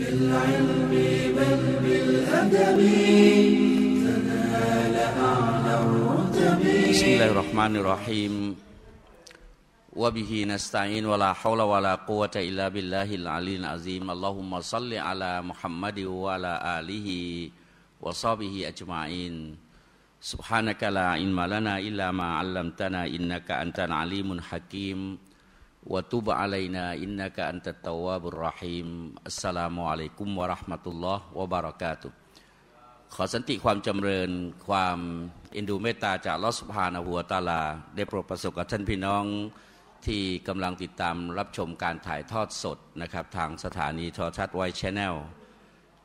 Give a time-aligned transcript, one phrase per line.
[0.00, 0.92] بالعلم
[1.36, 2.78] بل بالأدب
[4.04, 6.60] تنال أعلى الرتب.
[6.88, 8.34] بسم الله الرحمن الرحيم.
[9.92, 14.04] وبه نستعين ولا حول ولا قوة إلا بالله العلي العظيم.
[14.10, 17.08] اللهم صل على محمد وعلى آله
[18.00, 19.34] وصحبه أجمعين.
[20.20, 24.98] سبحانك لا علم لنا إلا ما علمتنا إنك أنت العليم الحكيم.
[25.85, 28.87] وتب علينا إنك أنت التواب الرحيم
[29.29, 32.11] السلام عليكم ورحمة الله وبركاته
[33.15, 34.29] ขอสันติความจำเริญ
[34.67, 34.97] ความ
[35.53, 37.61] เอ็นดูเมตตาจากลอสุภาณหัวตาลา
[37.95, 39.23] ได้โปรดประสบกับท่านพี่น้อง
[40.05, 45.15] ที่กำลังติดตามรับชมการถ่ายทอดสดนะครับทางสถานีโทรทัศน์ไวชแนล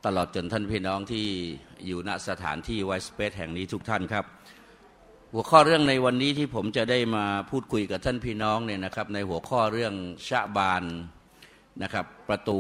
[0.07, 1.27] ตลอดจนท่านพี่น้องที่
[1.87, 4.25] อยู่ณสถานที่ไวสเปซแห่งนี้ทุกท่านครับ
[5.34, 9.94] หัวข้อเรื่องในวันนี้ที่ผมจะได้มาพูดคุยกับท่านพี่น้องเนี่ยนะครับ ในหัวข้อเรื่อง
[10.28, 10.84] ชะบาน
[11.84, 12.60] นะครับ ประตู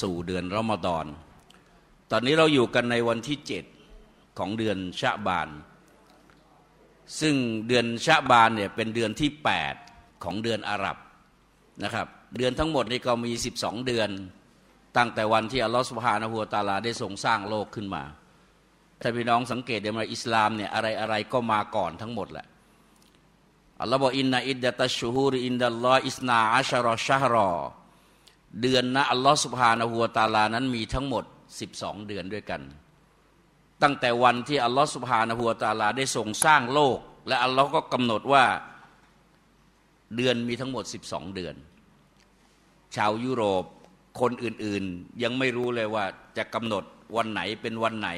[0.00, 1.06] สู่เดือนรอมฎอน
[2.10, 3.64] ตอนนี้เราอยู่กันในวันที่เจ็ด
[4.38, 5.48] ของเดือนชะบาน
[7.20, 7.34] ซึ่ง
[7.68, 9.30] เดือนชะบานเนี่ยเป็นเดือนที่
[9.78, 10.96] 8 ของเดือนอาหรับ
[11.84, 14.10] นะครับ เดือนทั้งหมดนี่ก็มี 12 เดือน
[14.96, 18.02] ตั้งแต่วันที่อัลลอฮฺสุบฮานะฮูวตาลาได้ทรงสร้างโลกขึ้นมา
[19.00, 22.46] ถ้าพี่น้องสังเกตเดี๋ยวมาอิสลามเนี่ยอะไรอะไรก็มาก่อนทั้งหมดแหละ
[23.80, 27.50] อัลลอฮฺบอกอินนาอิดดะตัชชูฮูรอินดัลลอฮอิสนาอัชรอชฮรอ
[28.62, 31.24] เดือนนะอัลลอฮฺสุบฮานะฮูวตาลานั้นมีทั้งหมด
[31.66, 32.62] 12 เดือนด้วยกัน
[33.82, 38.44] ตั้งแต่วันที่อัลลอฮฺสุบฮานะฮูวตาลาได้ทรงสร้างโลก และอัลลอฮ์ก็กำหนดว่า
[40.16, 41.54] เดือนมีทั้งหมด 12 เดือน
[42.96, 43.64] ชาวยุโรป
[44.20, 46.04] คนอื่นๆ ยังไม่รู้เลยว่า
[46.36, 46.84] จะกำหนด
[47.16, 48.10] วันไหนเป็นวันไหน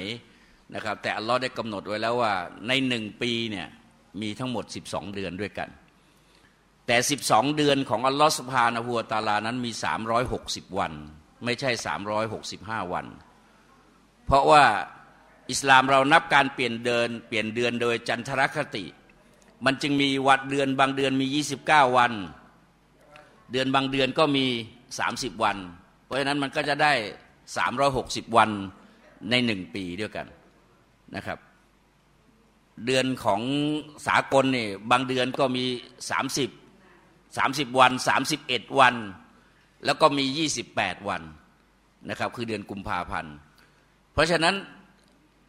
[0.75, 2.35] นะครับแต่อัลลอฮ์ได้กำหนดไว้แล้วว่า
[2.69, 3.69] ในหนึ่งปีเนี่ย
[4.21, 5.69] มีทั้งหมด 12 เดือนด้วยกัน
[6.87, 6.97] แต่
[7.27, 9.71] 12 เดือนของอัลลอฮ์สุบฮานะฮูวตาลานั้นมี
[10.25, 10.93] 360 วัน
[11.45, 11.71] ไม่ใช่
[12.33, 13.07] 365 วัน
[14.27, 14.65] เพราะว่า
[15.51, 18.84] อิสลามเรานับการเปลี่ยนเดินเปลี่ยนเดือนโดยจันทรคติ
[19.65, 21.27] มันจึงมีวัดเดือนบางเดือนมี
[21.62, 22.12] 29 วัน
[23.53, 24.47] เดือนบางเดือนก็มี
[24.94, 25.56] 30 วัน
[26.05, 26.93] เพราะฉะนั้นมันก็จะได้
[27.65, 28.50] 360 วัน
[29.31, 30.27] ในหนึ่งปีด้วยกัน
[31.16, 31.38] นะครับ
[32.87, 33.41] เดือนของ
[34.06, 35.65] สากลนี่บางเดือนก็มี
[36.87, 37.93] 30 30 วัน
[38.37, 38.94] 31 วัน
[39.84, 41.22] แล้วก็มี 28 วัน
[42.09, 43.34] นะครับ คือเดือนกุมภาพันธ์
[44.12, 44.54] เพราะฉะนั้น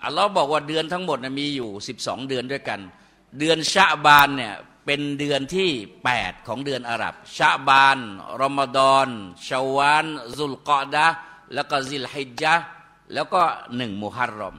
[0.03, 1.69] อัลลอฮ์บอกว่าเดือนทั้งหมดนะมีอยู่
[2.01, 2.79] 12 เดือนด้วยกัน
[3.39, 4.53] เดือนชะบานเนี่ย
[4.85, 5.69] เป็นเดือนที่
[6.09, 7.97] 8 ของเดือนอาหรับชะบาน
[8.41, 9.07] รอมฎอน
[9.47, 10.05] ชาวาน
[10.37, 11.07] ซุลกอดะ
[11.53, 12.55] แล้วก็ซิลฮิจญะ
[13.13, 13.41] แล้วก็
[13.75, 14.55] หนึ่งมุฮัรรอม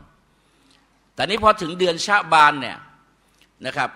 [1.14, 2.78] แต่นี้พอถึงเดือนชะบานเนี่ย
[3.66, 3.90] นะครับ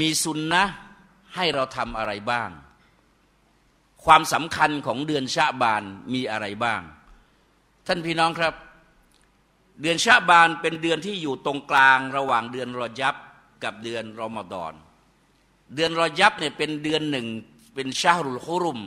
[0.00, 0.64] มีสุนนะ
[1.34, 2.50] ให้เราทำอะไรบ้าง
[4.04, 5.82] ความสำคัญของเดือนชะบาน
[6.14, 6.80] มีอะไรบ้าง
[7.86, 8.54] ท่านพี่น้องครับ
[9.80, 13.14] เดือนชะบานเป็นเดือนที่อยู่ตรงกลางระหว่างเดือนรอยับ
[13.64, 14.72] กับเดือนรอมฎอน
[15.74, 17.26] เดือนรอยับเนี่ยเป็นเดือนหนึ่ง
[17.74, 18.80] เป็นชาฮุลคุรุม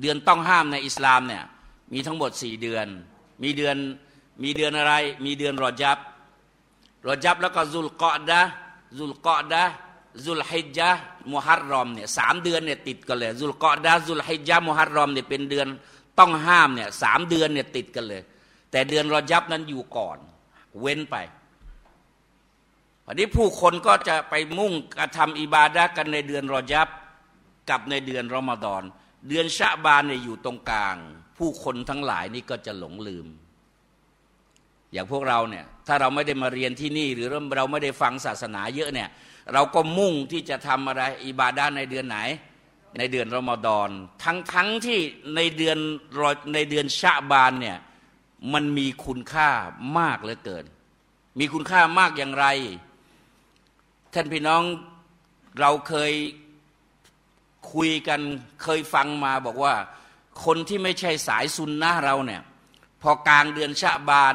[0.00, 1.44] เดือนต้องห้ามในอิสลามเนี่ย
[1.92, 2.86] มีทั้งหมดสี่เดือน
[3.42, 3.76] มีเดือน
[4.42, 5.98] มีเดือนอะไร มีเดือนรอยับ
[7.08, 8.40] รอยับแล้วก็ซุลกอดะ
[8.98, 9.62] ซุลกอดะ
[10.24, 10.90] ซุลฮิจญะ
[11.32, 15.66] มุฮัรรอมเนี่ยสามเดือนเนี่ยติดกันเลยซุลกอดะซุลฮิจญะมุฮัรรอมเนี่ยเป็นเดือน
[16.18, 18.22] ต้องห้ามเนี่ยสามเดือนเนี่ยติดกันเลย
[18.70, 20.18] แต่เดือนรอยับนั้นอยู่ก่อน
[20.80, 21.16] เว้นไป
[23.06, 26.88] วันนี้ผู้คนก็จะไปมุ่งกระทำอิบาดะกันในเดือนรอยับ
[27.70, 28.82] กับในเดือนรอมฎอน
[29.28, 30.96] เดือนชะบานเนี่ยอยู่ตรงกลาง
[31.38, 33.26] ผู้คนทั้งหลายนี่ก็จะหลงลืม
[34.94, 39.08] อย่างพวกเราเนี่ยถ้าเราไม่ได้มาเรียนที่นี่ หรือเราไม่ได้ฟังศาสนาเยอะเนี่ย
[39.52, 42.18] เราก็มุ่งที่จะทำอะไรอิบาดะในเดือนไหน
[42.98, 43.88] ในเดือนรอมฎอน
[44.24, 44.98] ทั้งทั้งที่
[45.36, 45.78] ในเดือน
[46.54, 47.78] ในเดือนชะบานเนี่ย
[48.52, 49.48] มันมีคุณค่า
[49.98, 50.64] มากเหลือเกิน
[51.38, 52.46] มีคุณค่ามากอย่างไร
[54.14, 54.62] ท่านพี่น้อง
[55.60, 56.12] เราเคย
[57.72, 58.20] คุยกัน
[58.62, 59.74] เคยฟังมาบอกว่า
[60.44, 62.42] คนที่ไม่ใช่สายซุนนะเราเนี่ย
[63.02, 64.26] พอกลางเดือนชะบา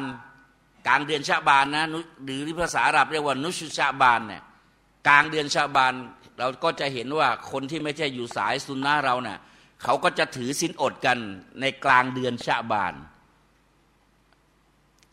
[0.86, 1.84] กลางเดือนชะบานนะ
[2.24, 4.42] หรือภาษาอาหรับเรียกว่านุชชะบานเนี่ย
[5.08, 5.92] กลางเดือนชะบาน
[6.38, 9.38] เราก็จะเห็นว่าคนที่ไม่ใช่อยู่สายซุนนะเราเนี่ย
[9.82, 11.18] เขาก็จะถือสินอดกัน
[11.60, 12.94] ในกลางเดือนชะบาน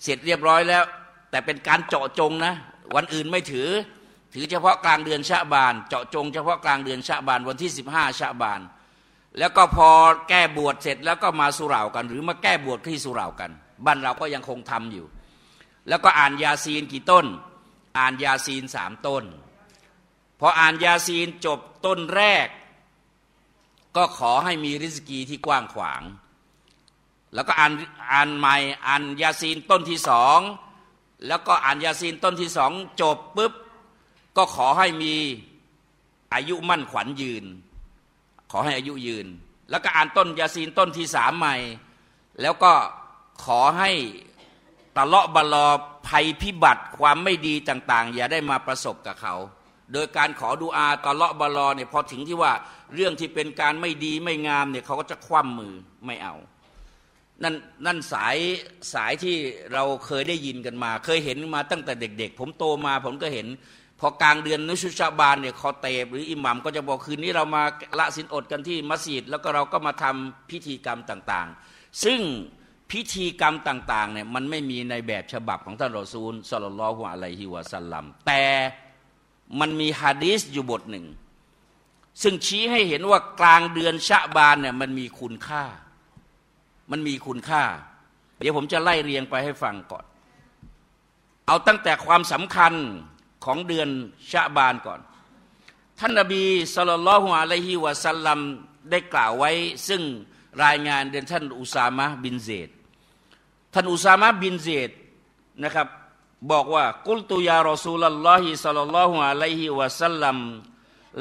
[0.03, 0.83] เสร็จเรียบร้อยแล้ว
[1.29, 2.53] แต่เป็นการเจาะจงนะ
[2.95, 3.69] วันอื่นไม่ถือ
[4.33, 8.61] ถือเฉพาะกลางเดือนชะบาน เจาะจงเฉพาะกลางเดือนชะบานวันที่สิบห้าชะบาน
[9.39, 9.89] แล้วก็พอ
[10.29, 13.51] แก้บวชเสร็จแล้วก็มาสุรากัน หรือมาแก้บวชที่สุรากัน
[13.85, 15.05] บ้านเราก็ยังคงทำอยู่
[15.87, 17.25] แล้วก็อ่านยาซีนกี่ต้น
[17.97, 19.23] อ่านยาซีนสามต้น
[20.39, 22.47] พออ่านยาซีนจบต้นแรก
[23.95, 26.01] ก็ขอให้มีริสกีที่กว้างขวาง
[27.33, 27.71] แล้วก็อ่าน
[28.11, 28.55] อ่านใหม่
[28.87, 30.39] อ่านยาซีนต้นที่สอง
[31.27, 33.53] แล้วก็อ่านยาซีนต้นที่สองจบปุ๊บ
[34.37, 35.15] ก็ขอให้มี
[36.33, 37.45] อายุมั่นขวัญยืน
[38.51, 39.27] ขอให้อายุยืน
[39.69, 41.55] แล้วก็อ่านต้นยาซีนต้นที่สามใหม่
[42.41, 42.73] แล้วก็
[43.45, 43.91] ขอให้
[44.97, 45.65] ตะเลาะบลอ
[46.07, 49.35] ภัยพิบัติความไม่ดีต่าง ๆ อย่าได้มาประสบกับเขา
[49.93, 52.53] โดยการขอดูอาตะเลาะบลอเนี่ยพอถึงที่ว่า
[52.95, 55.73] เรื่องที่เป็นการไม่ดีไม่งามเนี่ยเขาก็จะคว่ำมือ
[56.05, 56.35] ไม่เอา
[57.43, 57.55] นั่น
[57.85, 58.37] นั่นสาย
[58.93, 59.35] สายที่
[59.73, 63.47] เราเคยได้ยินกันมา เคยเห็นมาตั้งแต่เด็ก ๆ ผมโตมาผมก็เห็น
[63.99, 67.63] พอกลางเดือนนุชุชาบานเนี่ยคอเตบหรืออิหมัมก็จะบอกคืนนี้เรามา
[67.99, 72.19] ละสินอดกันที่มัสยิดแล้วก็เราก็มาทำพิธีกรรมต่าง ๆ ซึ่ง
[72.91, 78.43] พิธีกรรมต่างๆเนี่ยมันไม่มีในแบบฉบับของท่านรอซูลสลลลลอฮุอะลัยฮิวะสัลลัมแต่
[79.59, 81.05] มันมีฮะดีษอยู่บทหนึ่ง
[82.21, 85.63] ซึ่งชี้ให้เห็นว่ากลางเดือนชะบานเนี่ยมันมีคุณค่า
[86.91, 87.63] มันมีคุณค่า
[88.39, 90.05] เดี๋ยวผมจะไล่เรียงไปให้ฟังก่อน
[91.47, 92.73] เอาตั้งแต่ความสำคัญ
[93.45, 93.89] ของเดือน
[94.31, 94.99] ชะบานก่อน
[95.99, 96.43] ท่านนบี
[96.75, 98.39] สุลต่านลฮ์อะลัยฮิวะสัลลัม
[98.91, 99.51] ได้กล่าวไว้
[99.87, 100.01] ซึ่ง
[100.65, 102.69] รายงานเดินท่านอุซามะบินเซด
[103.77, 104.91] ท่านอุซามะบินเซด
[105.63, 105.87] นะครับ
[106.51, 110.37] บอกว่ากุลตุยารอซูลลอฮิสัลลัลลอฮุอะลัยฮิวะสัลลัม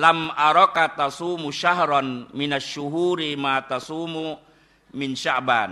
[0.04, 2.08] ลัมอารอกะตาซูมุชฮรัน
[2.38, 4.24] มินัชชูฮูริมาตาซูมุ
[5.00, 5.70] มินชาบาน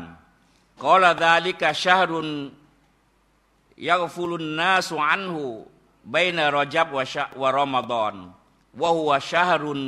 [0.82, 2.28] กอลาดาลิกะชฮรุน
[3.88, 5.44] ยักฟุลุนนาสุอันหู
[6.14, 8.14] บนรจับวะชะวะรอมฎอน
[8.80, 9.82] วะฮุวะชฮรุน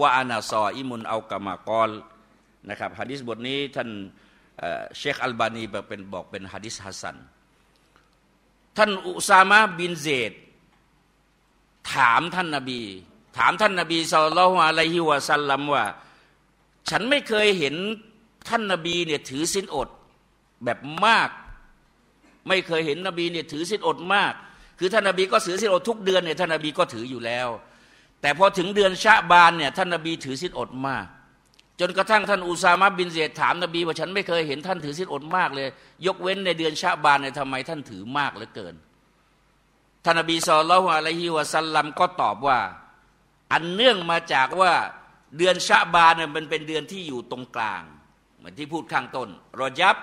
[0.00, 0.10] วะ
[2.80, 3.88] ครับฮะดิษบทนี้ท่าน
[4.98, 7.16] เชคอัลบานีเป็นบอกเป็นฮะดิษฮัสซัน
[8.76, 10.32] ท่านอุซามะบินเซด
[11.92, 12.80] ถามท่านนบี
[13.38, 15.84] ถามท่านนบีสุลต่านอะลัยฮิวะสัลลัมว่า
[16.90, 17.74] ฉันไม่เคยเห็น
[18.48, 19.88] ท่านนบีเนี่ยถือสินอด
[20.64, 21.30] แบบมาก
[22.48, 24.34] ไม่เคยเห็นนบีเนี่ยถือศีลอดมาก
[24.78, 27.48] คือท่านนบีก็ถือศีลอดทุกเดือนเนี่ยท่านนบีก็ถืออยู่แล้ว
[28.20, 31.06] แต่พอถึงเดือนชะบานเนี่ยท่านนบีถือศีลอดมาก
[31.80, 35.68] จนกระทั่งท่านอุซามะบินเซดถามนบีว่าฉันไม่เคยเห็นท่านถือศีลอดมากเลย
[36.06, 38.74] ยกเว้นในเดือนชะบานเนี่ยทำไมท่านถือมากเหลือเกิน
[40.04, 42.58] ท่านนบีสุลต่านอะลัยฮิวะสัลลัมก็ตอบว่า
[43.52, 44.72] อันเนื่องมาจากว่า
[45.38, 47.82] เดือนชะบานเนี่ยมันเป็นเดือนที่อยู่ตรงกลาง
[48.36, 49.28] เหมือนที่พูดข้างต้น
[49.60, 49.96] รอยับ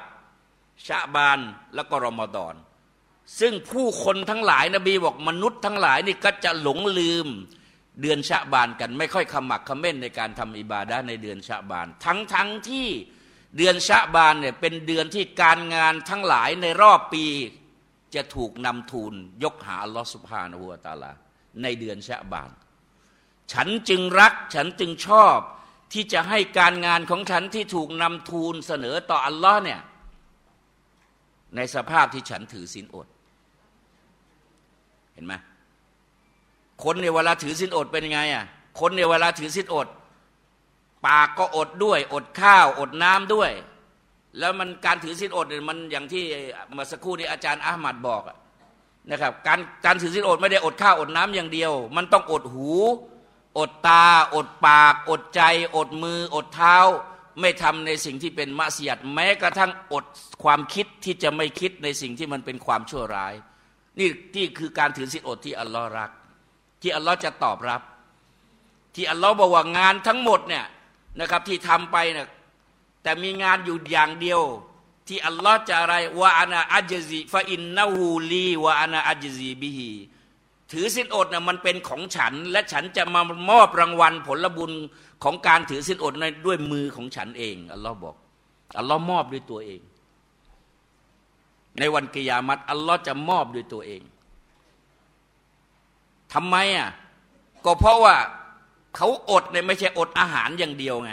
[0.88, 1.40] ชาบาน
[1.76, 2.56] แล้วก็รอมฎอน
[3.40, 7.28] ซึ่งผู้คนทั้งหลายนบีบอกมนุษย์ทั้งหลายนี่ก็จะหลงลืม
[8.02, 12.88] เดือนชาบานกัน ไม่ค่อยขมักขม้นในการทำอิบาดะในเดือนชาบาน ทั้งทั้งที่
[13.58, 17.26] เดือนชาบานเนี่ยเป็นเดือนที่การงานทั้งหลายในรอบปี
[18.16, 21.12] จะถูกนำทูลยกหาอัลลอฮฺสุบฮานะฮูวาตาลา
[21.62, 22.50] ในเดือนชาบาน
[23.54, 25.38] ฉันจึงรักฉันจึงชอบ
[25.94, 29.82] ที่จะให้การงานของฉันที่ถูกนำทูลเสนอต่ออัลลอฮ์เนี่ย
[31.56, 33.08] ในสภาพที่ฉันถือศีลอด
[35.14, 35.34] เห็นไหม
[36.84, 38.46] คนในเวลาถือศีลอดเป็นยังไงอะ
[38.80, 39.88] คนในเวลาถือศีลอด
[41.06, 43.52] ปากก็อดด้วย อดข้าว อดน้ำด้วย
[44.40, 46.24] แล้วมันการถือศีลอดเนี่ยมันอย่างที่
[46.74, 48.24] เมื่อสักครู่นี้อาจารย์อาหมัดบอก
[49.12, 52.70] นะครับ การการถือศีลอดไม่ได้อดข้าวอดน้ำอย่างเดียว มันต้องอดหู
[53.60, 54.06] อดตา
[54.36, 55.42] อดปาก อดใจ
[55.76, 56.78] อดมือ อดเท้า
[57.40, 60.06] ไม่ทำในสิ่งที่เป็นมัสยิดแม้กระทั่งอด
[60.44, 63.34] ความคิดที่จะไม่คิดในสิ่งที่มันเป็นความชั่วร้าย
[64.00, 66.12] นี่ที่คือการถือศีลอดที่อัลลอฮ์รัก
[66.82, 67.82] ที่อัลลอฮ์จะตอบรับ
[68.96, 70.66] ที่อัลลอฮ์บอกว่างานทั้งหมดเนี่ย
[71.20, 72.28] นะครับที่ทำไปเนี่ย
[73.04, 74.42] แต่มีงานอยู่อย่างเดียว
[75.08, 79.92] ที่อัลลอฮ์จะอะไรว่าอานาอัจซีฟาอินนาฮูลีว่าอานาอัจซีบิฮี
[80.72, 84.72] ถือสินอดน่ะมันเป็นของฉัน และฉันจะมามอบรางวัลผลบุญ
[85.24, 88.16] ของการถือสินอดในด้วยมือของฉันเองอัลลอฮ์บอก
[88.78, 89.82] อัลลอฮ์มอบด้วยตัวเอง
[91.80, 94.02] ในวันกิยามัตอัลลอฮ์จะมอบด้วยตัวเอง
[96.34, 96.90] ทำไมอะ
[97.66, 98.16] ก็เพราะว่า
[98.96, 101.12] เขาอดเนี่ยไม่ใช่อดอาหารอย่างเดียวไง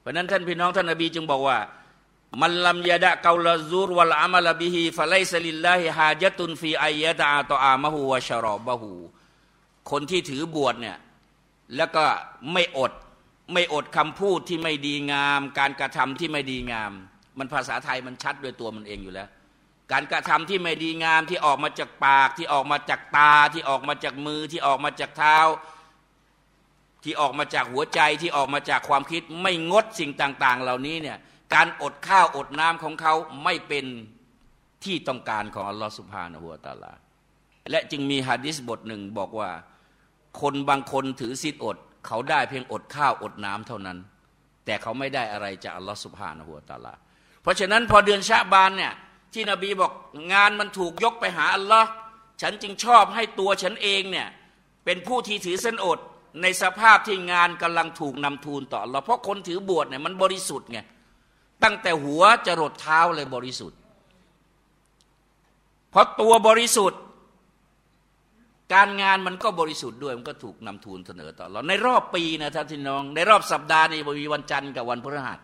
[0.00, 1.58] เพราะนั้นท่านพี่น้องท่านนบีจึงบอกว่า
[2.40, 8.92] มันลำยาดะเกาลซูรวลอามาลบิฮีฟะไลสลิลลาฮิฮาจตุนฟีอายะตาตออามะฮูวะชรอบะฮู
[9.90, 10.96] คนที่ถือบวชเนี่ย
[11.76, 12.04] แล้วก็
[12.52, 12.92] ไม่อด
[13.52, 16.92] ไม่อดคำพูดที่ไม่ดีงาม การกระทำที่ไม่ดีงาม
[17.38, 19.28] มันภาษาไทยมันชัดด้วยตัวมันเองอยู่แล้ว
[19.92, 25.38] การกระทำที่ไม่ดีงามที่ออกมาจากปากที่ออกมาจากตาที่ออกมาจากมือที่ออกมาจากเท้า
[27.04, 31.18] ที่ออกมาจากหัวใจที่ออกมาจากความคิดไม่งดสิ่งต่าง ๆ เหล่านี้เนี่ย
[31.54, 33.86] การอดข้าวอดน้ำของเขาไม่เป็น
[34.84, 36.92] ที่ต้องการของอัลลอฮฺสุบฮานะฮูวตาลา
[37.70, 39.50] และจึงมีฮะดิษบทหนึ่งบอกว่า
[40.40, 43.98] คนบางคนถือศีลอด เขาได้เพียงอดข้าวอดน้ำเท่านั้น
[44.64, 46.94] แต่เขาไม่ได้อะไรจากอัลลอฮฺสุบฮานะฮัวตาลา
[47.42, 48.92] เพราะฉะนั้นพอเดือนชาบานเนี่ย
[49.34, 49.92] ที่นบีบอก
[50.32, 51.88] งานมันถูกยกไปหาอัลลอฮ์
[52.42, 54.28] ฉันจึงชอบให้ตัวฉันเองเนี่ย
[54.84, 55.98] เป็นผู้ที่ถือเส้นอด
[56.42, 60.78] ในสภาพที่งานกำลังถูกนำทูลต่อเราเพราะคนถือบวชเนี่ยมันบริสุทธิ์ไง
[61.62, 63.78] ตั้งแต่หัวจะรดเท้าเลยบริสุทธิ์
[65.90, 67.00] เพราะตัวบริสุทธิ์
[68.74, 75.38] การงานมันก็บริสุทธิ์ด้วยมันก็ถูกนำทูลเสนอต่อเราในรอบปีนะท่านที่น้อง ในรอบสัปดาห์นี้มีวันจันทร์กับวันพฤหัส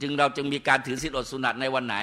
[0.00, 1.96] จึงเราจึงมีการถือศีลอดสุนัตในวันไหน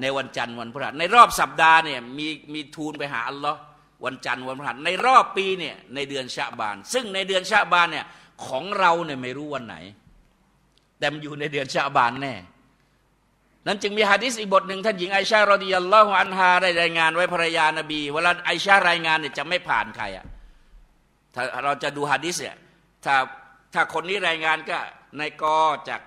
[0.00, 3.58] ในวันจันทร์วันพฤหัสในรอบสัปดาห์เนี่ยมีมีทูลไปหาอัลลอฮ์
[4.04, 8.06] วันจันทร์วันพฤหัสในรอบปีเนี่ยในเดือนชาบาน ซึ่งในเดือนชาบานเนี่ย
[8.46, 9.76] ของเราเนี่ยไม่รู้วันไหน
[10.98, 12.34] แต่มันอยู่ในเดือนชาบานแน่
[13.66, 20.26] นั้นจึงมีฮะดิษอีกบทหนึ่งท่านหญิงไอชารอดิยัลลอฮุอันฮาได้รายงานไว้ภรรยานาบี เวลาไอชารายงานเนี่ยจะไม่ผ่านใครอะ
[21.34, 22.56] ถ้าเราจะดูฮะดิษเนี่ย
[23.04, 23.14] ถ้า
[23.74, 24.78] ถ้าคนนี้รายงานก็
[25.20, 25.44] นายก
[25.88, 26.00] จาก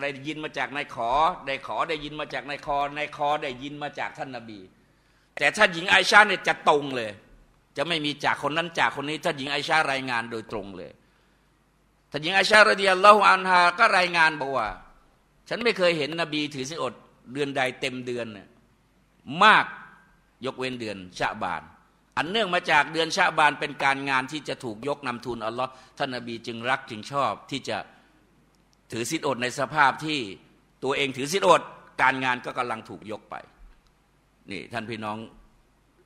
[0.00, 1.10] ได้ยินมาจากนายขอ
[1.46, 4.60] ได้ขอได้ยินมาจากนายคอนายคอได้ยินมาจากท่านนาบี
[5.38, 7.10] แต่ถ้าหญิงไอชาเนี่ยจะตรงเลย
[7.76, 10.92] จะไม่มีจากคนนั้นจากคนนี้ ถ้าหญิงไอชารายงานโดยตรงเลย
[12.10, 14.68] ถ้านหญิงไอชาระดียัลลอฮุอันฮาก็รายงานบอกว่า
[15.48, 16.94] ฉันไม่เคยเห็นนบีถือสิอด
[17.32, 18.46] เดือนใดเต็มเดือนน่ย
[19.42, 19.64] มาก
[20.44, 21.62] ยกเว้นเดือนชาบาน
[22.16, 27.78] อันเนื่องมาจากเดือนชาบานเป็นการงานที่จะถูกยกนำทุนอัลลอฮ์ท่านนบีจึงรักจึงชอบที่จะ
[28.92, 30.18] ถือสิอดในสภาพที่
[30.84, 31.62] ตัวเองถือสิอด
[32.02, 33.34] การงานก็กำลังถูกยกไป
[34.50, 35.18] นี่ท่านพี่น้อง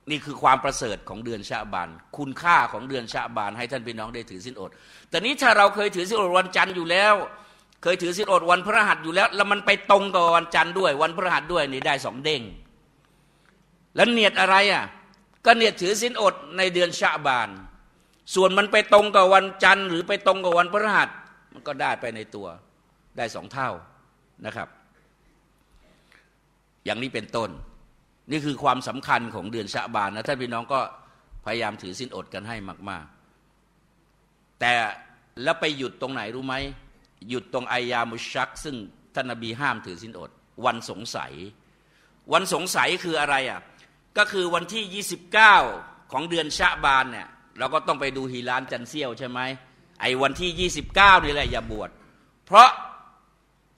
[0.09, 4.71] นี่คือความประเสริฐของเดือนชาบาน คุณค่าของเดือนชาบาน ให้ท่านพี่น้องได้ถือสินอด
[5.09, 7.15] แต่นี้ถ้าเราเคยถือสินอดวันจันทร์อยู่แล้ว
[7.83, 12.41] เคยถือสินอดวันพระหัสอยู่แล้ว แล้วมันไปตรงกับวันจันทร์ด้วย วันพระหัสด้วยนี่ได้สองเด้ง
[13.95, 14.83] แล้วเนียดอะไรอะ
[15.45, 17.49] ก็เนียดถือสินอดในเดือนชาบาน
[18.35, 21.09] ส่วนมันไปตรงกับวันจันทร์หรือไปตรงกับวันพระหัส
[21.53, 22.47] มันก็ได้ไปในตัว
[23.17, 23.69] ได้สองเท่า
[24.45, 24.67] นะครับ
[26.85, 27.49] อย่างนี้เป็นต้น
[28.31, 30.79] นี่คือความสำคัญของเดือนชะบานนะท่านพี่น้องก็
[31.45, 32.55] พยายามถือสินอดกันให้
[32.89, 33.05] มาก
[33.81, 34.73] ๆ แต่
[35.43, 36.55] แล้วไปหยุดตรงไหนรู้ไหม
[37.29, 38.75] หยุดตรงอายามุชัก ซึ่ง
[39.15, 40.31] ท่านนบีห้ามถือสินอด
[40.65, 41.33] วันสงสัย
[42.33, 43.61] วันสงสัยคืออะไรอะ
[44.17, 45.03] ก็คือวันที่
[45.63, 47.27] 29 ของเดือนชะบานเนี่ย
[47.59, 49.39] เราก็ต้องไปดูฮีรานจันเซียวใช่ไหม
[50.01, 51.89] ไอ้วันที่ 29 นี่แหละอย่าบวช
[52.45, 52.69] เพราะ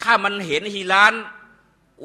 [0.05, 1.13] ถ้ามันเห็นฮีราน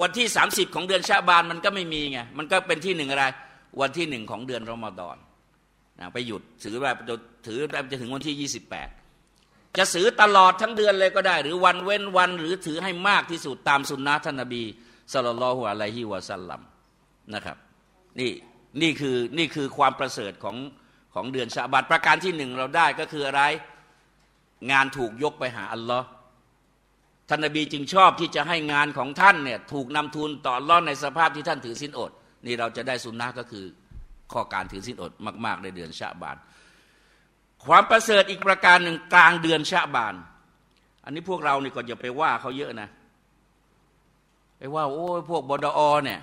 [0.01, 3.25] วันที่ 30 ของเดือนชาบานมันก็ไม่มีไงมันก็เป็นที่หนึ่งอะไร
[3.81, 5.17] วันที่หนึ่งของเดือนรอมฎอน
[5.99, 6.97] นะไปหยุดถือแบบ
[7.47, 8.51] ถือแบบจะถึงวันที่
[9.09, 14.63] 28 จะถือตลอดทั้งเดือนเลยก็ได้ หรือวันเว้นวันหรือถือให้มากที่สุดตามสุนนะท่านนบี
[15.13, 16.61] สุลต่านอะลัยฮิวะสัลลัม
[17.35, 17.57] นะครับ
[18.21, 18.33] นี่
[18.83, 20.57] นี่คือนี่คือความประเสริฐของ
[21.15, 23.43] ของเดือนชาบานประการที่หนึ่งเราได้ก็คืออะไร
[24.71, 26.07] งานถูกยกไปหาอัลลอฮ์
[27.31, 32.11] ท่านนบีจึงชอบที่จะให้งานของท่านเนี่ยถูกนำทุนต่อรอดในสภาพที่ท่านถือสินอด
[32.47, 33.65] นี่เราจะได้สุนนะก็คือ
[34.33, 35.13] ข้อการถือสินอด
[35.45, 36.37] มาก ๆ ในเดือนชาบาน
[37.65, 40.15] ความประเสริฐอีกประการหนึ่งกลางเดือนชาบาน
[41.05, 42.89] อันนี้พวกเรานี่ก็อย่าไปว่าเขาเยอะนะ
[44.59, 46.21] ไปว่าโอ้พวกบดอเนี่ย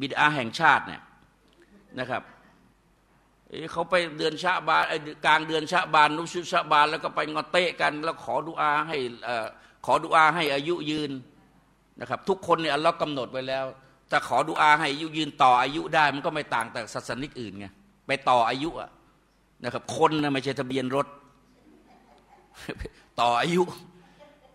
[0.00, 1.00] บิดาแห่งชาติเนี่ย
[1.98, 2.22] นะครับ
[3.72, 4.82] เขาไปเดือนชาบาน
[5.26, 8.98] กลางเดือนชาบานนุชุชาบาน แล้วก็ไปงอเตะกัน แล้วขอดุอาให้
[9.84, 11.10] ขอดุอาให้อายุยืน
[12.00, 13.64] นะครับ ทุกคนเนี่ยอัลลอฮ์กำหนดไว้แล้ว
[14.10, 17.66] ถ้าขอดุอาให้อายุยืนต่ออายุได้ มันก็ไม่ต่างแต่ศาสนิกอื่นไง
[18.06, 18.90] ไปต่ออายุอะ
[19.64, 21.06] นะครับ คนนะไม่ใช่ทะเบียนรถ
[23.20, 23.62] ต่ออายุ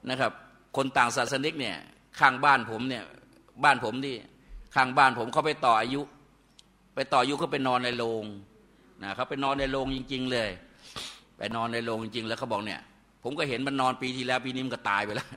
[0.10, 0.32] นะครับ
[0.75, 1.75] คนต่างศาสนิกเนี่ย
[2.20, 3.03] ข้างบ้านผมเนี่ย
[3.63, 4.15] บ้านผมนี่
[4.75, 6.01] ข้างบ้านผมเขาไปต่ออายุ
[6.96, 8.25] ไปต่ออายุเขาไปนอนในโรง
[9.03, 10.50] นะเขาไปนอนในโรงจริง ๆ เลย
[11.38, 12.82] ไปนอนในโรงจริง ๆ แล้วเขาบอกเนี่ย
[13.27, 15.29] ผมก็เห็นมันนอนปีที่แล้ว ปีนี้มันก็ตายไปแล้ว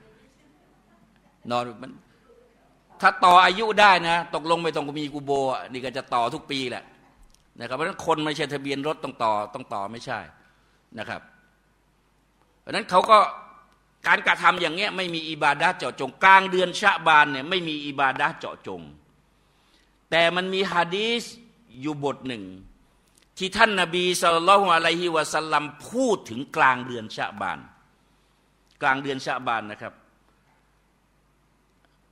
[1.51, 1.91] นอนมัน
[3.01, 5.31] ถ้าต่ออายุได้นะ ตกลงไม่ต้องมีกูโบ
[5.73, 6.85] นี่ก็จะต่อทุกปีแหละ
[7.61, 10.19] นะครับเพราะฉะนั้นคนไม่ใช่ทะเบียนรถต้องต่อต้องต่อไม่ใช่
[10.99, 11.21] นะครับ
[12.61, 13.19] เพราะฉะนั้นเขาก็
[14.07, 18.83] การกระทำอย่างเงี้ยไม่มีอิบาดะเจาะจง กลางเดือนชะบานเนี่ยไม่มีอิบาดะเจาะจง
[20.11, 21.23] แต่มันมีฮะดีษ
[21.81, 22.45] อยู่บทหนึ่ง
[23.39, 27.59] ที่ท่านนาบีสุลต่านละฮ์อะลัยฮิวะสัลลัมพูดถึงกลางเดือนชะบาน
[28.83, 29.95] กลางเดือนชาบานนะครับ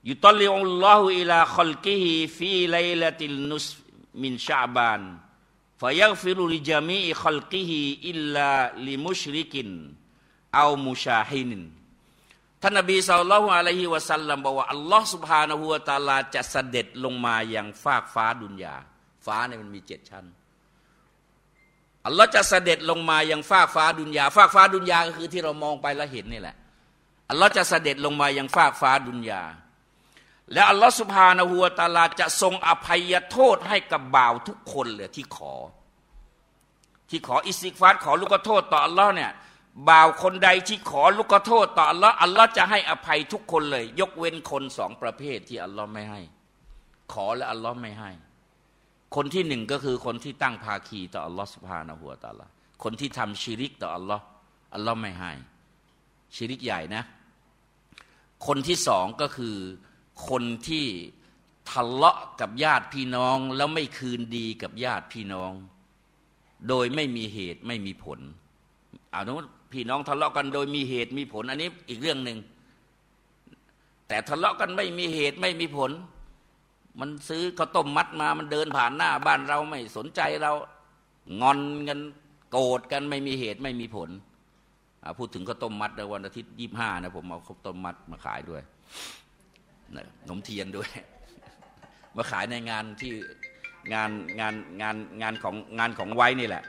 [0.08, 3.66] يطلع الله إلى خلقه في ليلة النصف
[4.22, 5.00] من شعبان
[5.80, 9.70] فيغفر لجميع خلقه إلا لمشرك أو
[10.54, 11.62] مشاحن
[12.62, 18.74] ท่านนบีสัลลัลลอฮุอะลัยฮิวะสัลลัมบอกว่าอัลลอฮ์สุบฮานะฮูวะตาลาจะเสด็จลงมาอย่างฟากฟ้าดุนยา
[19.26, 20.24] ฟ้าเนี่ยมันมีเจ็ดชั้น
[22.06, 26.56] อัลลอฮ์จะเสด็จลงมายังฟากฟ้าดุนยาฟากฟ้าดุนยาก็คือที่เรามองไปแล้วเห็นนี่แหละ
[27.30, 29.42] อัลลอฮ์จะเสด็จลงมายังฟากฟ้าดุนยา
[30.52, 35.54] และอัลลอฮ์สุภาณหัวตาลาจะทรงอภัยโทษให้กับบ่าวทุกคนเลยที่ขอ
[37.10, 39.30] ที่ขออิสิกฟาร์ขอลูกโทษต่ออัลลอฮ์เนี่ย
[39.88, 46.20] บ่าวคนใดที่ขอลูกโทษต่ออัลลอฮ์อัลลอฮ์จะให้อภัยทุกคนเลย ยกเว้นคนสองประเภทที่อัลลอฮ์ไม่ให้
[47.12, 48.10] ขอและอัลลอฮ์ไม่ให้
[49.14, 52.46] คนที่หนึ่งก็คือคนที่ตั้งภาคีต่ออัลลอฮ์สุภาณหัวตาลา
[52.82, 54.24] คนที่ทำชิริกต่ออัลลอฮ์
[54.74, 55.32] อัลลอฮ์ไม่ให้
[56.34, 57.02] ชิริกใหญ่นะ
[58.46, 59.56] คนที่สองก็คือ
[60.28, 60.86] คนที่
[61.70, 65.52] ทะเลาะกับญาติพี่น้อง แล้วไม่คืนดีกับญาติพี่น้อง
[66.68, 68.20] โดยไม่มีเหตุไม่มีผล
[69.10, 69.34] เอาโน้
[69.72, 72.38] พี่น้องทะเลาะกันโดยมีเหตุมีผล อันนี้อีกเรื่องหนึ่ง
[74.08, 75.90] แต่ทะเลาะกันไม่มีเหตุไม่มีผล
[77.00, 80.52] มันซื้อข้าวต้มมัดมา มันเดินผ่านหน้า บ้านเราไม่สนใจเรา
[81.40, 82.00] งอนกัน
[82.52, 84.10] โกรธกันไม่มีเหตุไม่มีผล
[85.18, 88.62] พูดถึงข้าวต้มมัดในวันอาทิตย์ยี่ห้านะผมเอาข้าวต้มมัดมาขายด้วย
[90.20, 90.88] ขนมเทียนด้วย
[92.16, 93.12] มาขายในงานที่
[93.92, 94.10] งาน
[94.40, 96.62] งานงานงานของงานของไว้นี่แหละ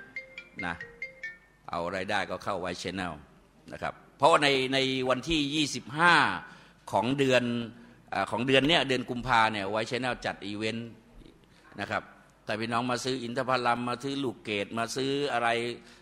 [0.65, 0.75] นะ
[1.69, 3.13] เอาไรายได้ก็เข้าไว้ชแนล
[3.73, 4.77] นะครับ เพราะในใน
[5.09, 5.65] วันที่
[6.29, 7.43] 25 ของเดือน
[8.31, 10.89] ของเดือนเนี้ยเดือนกุมภาเนี่ยไว้ชแนลจัดอีเวนต์
[11.79, 12.03] นะครับ
[12.45, 15.49] แต่พี่น้องมาซื้ออินทผลัมมาซื้อลูกเกดมาซื้ออะไร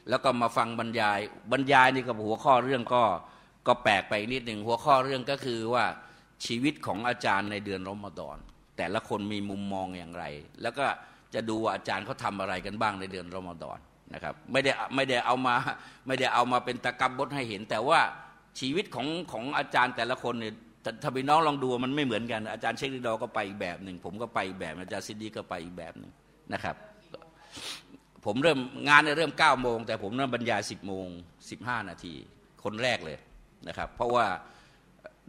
[0.10, 1.20] แล้วก็มาฟังบรรยาย
[1.52, 3.04] บรรยายนี่กับหัวข้อเรื่องก็
[3.68, 5.86] ก็แปลกไปนิดหนึ่งหัวข้อเรื่องก็คือว่า
[6.46, 8.38] ชีวิตของอาจารย์ในเดือนรอมฎอน
[8.78, 10.24] แต่ละคนมีมุมมองอย่างไร
[10.62, 10.86] แล้วก็
[11.34, 13.78] จะดูว่าอาจารย์เขาทาอะไรกันบ้างในเดือนรอมฎอน
[14.14, 15.56] นะครับไม่ได้ไม่ได้เอามา
[16.08, 18.00] ไม่ได้เอามาเป็นตะกับบุรให้เห็น แต่ว่า
[18.60, 20.54] ชีวิตของของอาจารย์แต่ละคนเนี่ย
[21.04, 26.12] ถ้าพี่น้องลองดูมันไม่เหมือนกัน อาจารย์เชคริดอก็ไปอีกแบบหนึ่งผมก็ไปอีกแบบ อาจารย์ซิดดี้ก็ไปอีกแบบหนึ่ง
[26.54, 26.76] นะครับ
[28.26, 31.08] ผมเริ่มงานเริ่ม9ก้าโมงแต่ผมเริ่มบรรยาย 10 โมง
[31.50, 31.56] สิบ
[31.90, 32.14] นาที
[32.64, 33.18] คนแรกเลย
[33.68, 34.26] นะครับ เพราะว่า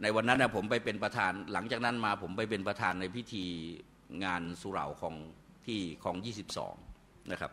[0.01, 3.45] ในวันนั้นนะผมไปเป็นประธาน หลังจากนั้นมาผมไปเป็นประธานในพิธี
[4.23, 5.15] งานสุเหร่าของ
[5.65, 6.15] ที่ของ
[6.73, 7.51] 22 นะครับ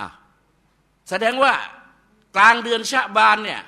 [0.00, 0.08] อะ
[1.10, 1.52] แสดงว่า
[2.36, 3.60] กลางเดือนชะบานเนี่ย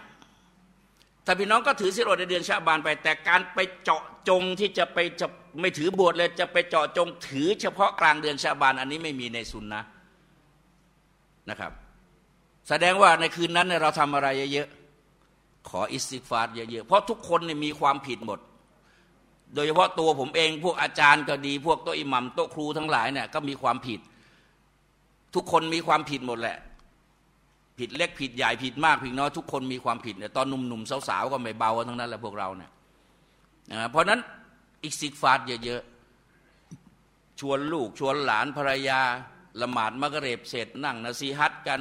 [1.25, 5.27] แต่พี่น้องก็ถือสิรอดในเดือนชะบานไป แต่การไปเจาะจงที่จะไปจะ
[5.61, 9.83] ไม่ถือบวชเลยจะไปเจาะจงถือเฉพาะกลางเดือนชะบานอันนี้ไม่มีในสุนนะ
[11.51, 11.73] นะครับ
[12.69, 18.39] แสดงว่าในคืนนั้นเราทำอะไรเยอะๆขออิสติฟาร์เยอะๆเพราะทุกคนเนี่ยมีความผิดหมด
[19.55, 24.01] โดยเฉพาะตัวผมเองพวกอาจารย์ก็ดี พวกโตอิหมัมโตครูทั้งหลายเนี่ยก็มีความผิด
[25.35, 26.57] ทุกคนมีความผิดหมดแหละ
[27.83, 32.71] ผิดเล็กผิดใหญ่ผิดมากผิดน้อยทุกคนมีความผิดเนี่ยตอนหนุ่มๆสาวๆก็ไม่เบาทั้งนั้นแหละพวกเราเนี่ย
[33.90, 34.21] เพราะนั้น
[34.85, 39.01] อิสติฟาร์เยอะๆชวนลูกชวนหลานภรรยา
[39.62, 41.81] ละหมาดมักเรบเสร็จนั่งนสีฮัดกัน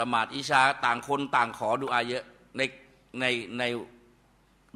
[0.00, 2.24] ละหมาดอิชาต่างคนต่างขอดูอาเยอะ
[2.56, 2.62] ใน
[3.20, 3.24] ใน
[3.58, 3.62] ใน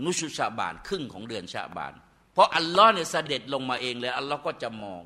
[0.05, 1.93] นุชุชาบานครึ่งของเดือนชาบาน
[2.33, 5.03] เพราะอัลลอฮ์เนี่ยเสด็จลงมาเองเลยอัลลอฮ์ก็จะมอง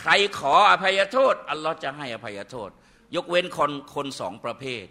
[0.00, 2.70] ใครขออภัยโทษ อัลลอฮ์จะให้อภัยโทษ
[3.16, 4.86] ยกเว้นคนคนสองประเภท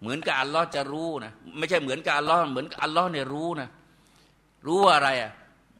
[0.00, 3.68] เหมือนกับอัลลอฮ์จะรู้นะไม่ใช่เหมือนกับอัลลอฮ์เหมือนอัลลอฮ์เนี่ยรู้นะ
[4.66, 5.32] รู้ว่าอะไรอะ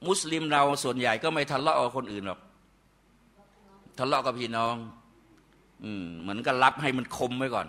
[0.08, 2.40] มุสลิมเราส่วนใหญ่ก็ไม่ทะเลาะกับคนอื่นหรอก
[3.98, 4.74] ทะเลาะกับพี่น้อง
[5.84, 7.66] อืมเหมือนกับรับให้มันคมไว้ก่อน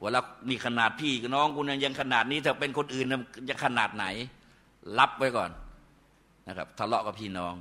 [0.00, 3.06] ว่าเรานี่ขนาดพี่น้องกูยังขนาดนี้ถ้าเป็นคนอื่น
[3.48, 4.04] จะขนาดไหน
[4.98, 5.50] รับไว้ก่อน
[6.48, 7.54] นะครับ ทะเลาะกับพี่น้อง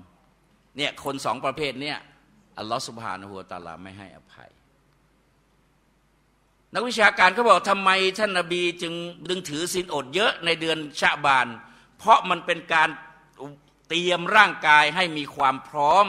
[0.77, 1.97] เนี่ยคนสองประเภทเนี่ย
[2.57, 4.49] อัลลอฮฺสุบฮานะฮูวตาลาไม่ให้อภัย
[6.73, 8.93] นักวิชาการเขาบอกทำไมท่านนาบีจึง
[9.30, 11.47] ดึงถือสินอดเยอะในเดือนชะบาน
[11.97, 12.89] เพราะมันเป็นการ
[13.88, 16.06] เตรียมร่างกายให้มีความพร้อม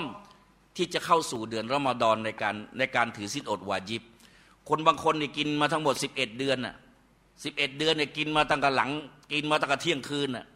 [0.76, 4.02] ที่จะเข้าสู่เดือนรอมฎอนในการในการถือสินอดวาจิบ
[4.68, 6.76] คนบางคนนี่กินมาทั้งหมดสิบเอ็ดเดือนน่ะ
[7.44, 8.90] สิบเอ็ดเดือนเนี่ยกินมาตั้งแต่หลัง
[9.32, 10.46] กินมาตั้งแต่เที่ยงคืนน่ะ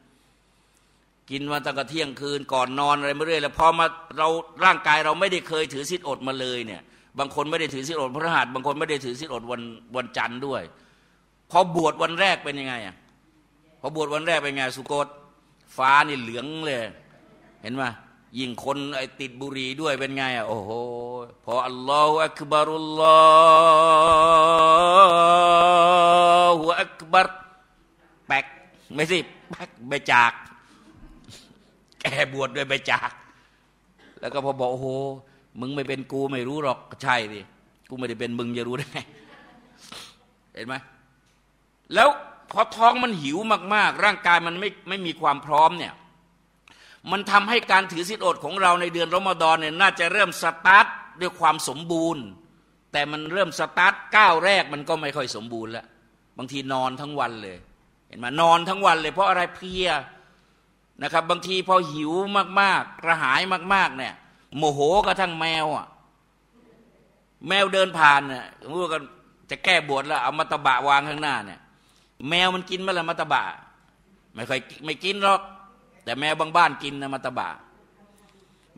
[1.30, 3.86] กินมาตั้งแต่เที่ยงคืน ก่อนนอนอะไรไม่เรื่อยแล้วพอมา
[4.18, 4.28] เรา
[4.64, 6.82] ร่างกายเราไม่ได้เคยถือสิทธิอดมาเลยเนี่ย
[7.18, 9.62] บางคนไม่ได้ถือสิทธิอดพระหัสบางคนไม่ได้ถือสิทธิอดวัน
[9.96, 10.62] วันจันทร์ด้วย
[11.50, 12.96] พอบวชวันแรกเป็นยังไงอะ
[13.80, 15.08] พอบวชวันแรกเป็นไงสุโกต
[15.76, 16.78] ฟ้านี่เหลืองเลย
[17.62, 17.82] เห็นไหม
[18.38, 20.70] ยิ่งคนไอติดบุหรี่ด้วยเป็นไงอะโอ้โห
[21.44, 23.18] พออัลลอฮฺอักบารุลลอ
[26.58, 27.26] ฮฺอักบาร
[28.26, 28.44] แปก
[28.94, 29.18] ไม่สิ
[29.50, 30.32] แปกไปจาก
[32.00, 33.10] แกบวชด้วยไปจาก
[34.20, 34.88] แล้วก็พอบอกโอ้โห
[35.60, 37.40] มึงไม่เป็นกูไม่รู้หรอกใช่ดิ
[37.88, 38.98] กูไม่ได้เป็นมึงจะรู้ได้ไง
[40.54, 40.74] เห็นไหม
[41.94, 42.08] แล้ว
[42.50, 43.38] พอท้องมันหิว
[43.74, 45.92] มากๆ ร่างกายมันไม่ไม่มีความพร้อมเนี่ย
[47.10, 50.86] มันทำให้การถือศีลอดของเราในเดือนรอมฎอนเนี่ยน่าจะเริ่มสตาร์ท
[51.20, 52.24] ด้วยความสมบูรณ์
[52.92, 55.86] แต่มันเริ่มสตาร์ทก้าวแรกมันก็ไม่ค่อยสมบูรณ์แล้ว
[56.38, 57.58] บางทีนอนทั้งวันเลย
[58.08, 59.88] เห็นไหมนอนทั้งวันเลยเพราะอะไรเพลีย
[61.02, 62.12] นะครับ บางทีพอหิว
[62.60, 63.40] มากๆ กระหาย
[63.74, 64.14] มากๆเนี่ย
[64.56, 65.86] โมโหกระทั่งแมวอะ
[67.48, 69.02] แมวเดินผ่านเนี่ยรู้กัน
[69.50, 71.60] จะแก้บวชแล้วเอามัตบะวางข้างหน้าเนี่ย
[72.28, 73.42] แมวมันกินไหมล่ะมัตบะ
[74.34, 75.40] ไม่ค่อยไม่กินหรอก
[76.04, 77.48] แต่แมวบางบ้านกินนะมัตบะ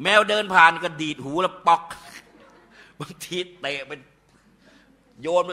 [0.03, 1.83] แมวเดินผ่านก็ดีดหูแล้วปอก
[3.01, 4.01] บางทีเตะเป็น
[5.23, 5.51] โยนไป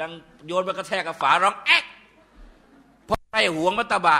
[0.00, 0.10] ดัง
[0.46, 1.84] โยนไปกระแทกกับฝาร้องแอ๊ก
[3.04, 4.16] เพราะไอ้หวงมัตตบะ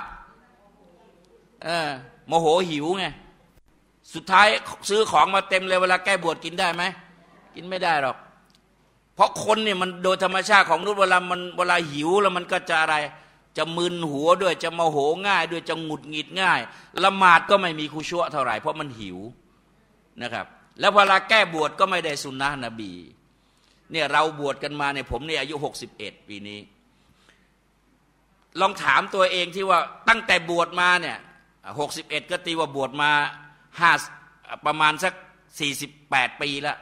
[1.64, 1.88] เออ
[2.26, 3.06] โมโหหิวไง
[4.14, 4.46] สุดท้าย
[4.88, 6.83] ซื้อของมาเต็มเลยเวลาแก้บวชกินได้ไหม
[7.55, 8.16] กินไม่ได้หรอก
[9.14, 12.96] เพราะคนเนี่ยมันโดยธรรมชาติของมนุษย์เวลามันเวลาหิวแล้วมันก็จะอะไร
[13.57, 14.96] จะมึนหัวด้วยจะโมโห
[15.27, 16.61] ง่าย ด้วยจะหงุดหงิดง่าย
[17.05, 19.18] ละหมาดก็ไม่มีคุชั่วเท่าไหร่เพราะมันหิว
[20.23, 20.46] นะครับ
[20.81, 22.92] แล้วเวลาแก้บวชก็ไม่ได้สุนนะนบี
[23.92, 26.59] เนี่ยเราบวชกันมาเนี่ยผมเนี่ยอายุหกสิบเอ็ดปีนี้
[28.61, 31.16] ลองถามตัวเองที่ว่าตั้งแต่บวชมาเนี่ย
[31.81, 33.11] หกสิบเอ็ดก็ตีว่าบวชมา
[33.78, 33.90] ห้า
[34.66, 35.14] ประมาณสัก
[35.59, 36.78] สี่สิบแปดปีแล้ว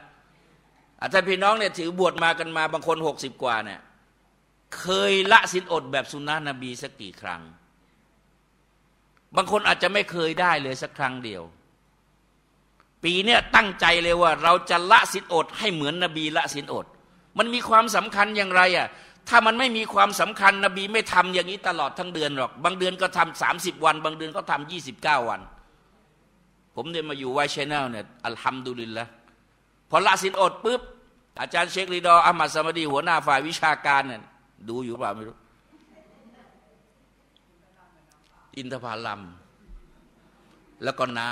[1.13, 3.79] ท่าพี่น้องเนี่ยถือบวชมากันมาบางคนหกสิบกว่าเนี่ย
[4.79, 7.41] เคยละสินอดแบบสุนนะนบีสักกี่ครั้ง
[9.35, 11.43] บางคนอาจจะไม่เคยได้เลยสักครั้งเดียว
[13.03, 16.85] ปีเนี่ยตั้งใจเลยว่า เราจะละสินอดให้เหมือนนบีละสินอด
[17.37, 18.87] มันมีความสำคัญอย่างไรอะ
[19.29, 25.41] ถ้ามันไม่มีความสำคัญนบีไม่ทำอย่างนี้ตลอดทั้งเดือนหรอก บางเดือนก็ทำสามสิบวัน บางเดือนก็ทำยี่สิบเก้าวัน
[26.81, 29.05] ผมเนี่ยมาอยู่ไวชแนลเนี่ยอัลฮัมดุลิลละ
[29.89, 30.81] พอละสินอดปุ๊บ
[31.41, 34.21] อาจารย์เชคลีดออามัดสมดี หัวหน้าฝ่ายวิชาการเนี่ย
[34.69, 35.37] ดูอยู่เปล่าไม่รู้
[38.57, 39.21] อินทผลัม
[40.83, 41.31] แล้วก็น้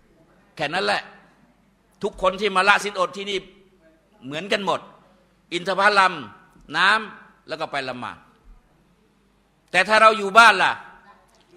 [0.00, 1.02] ำแค่นั้นแหละ
[2.02, 3.38] ทุกคนที่มาละสินอดที่นี่
[4.24, 4.80] เหมือนกันหมด
[5.52, 6.12] อินทผลัม
[6.76, 8.18] น้ำแล้วก็ไปละหมาด
[9.70, 10.72] แต่ถ้าเราอยู่บ้านล่ะ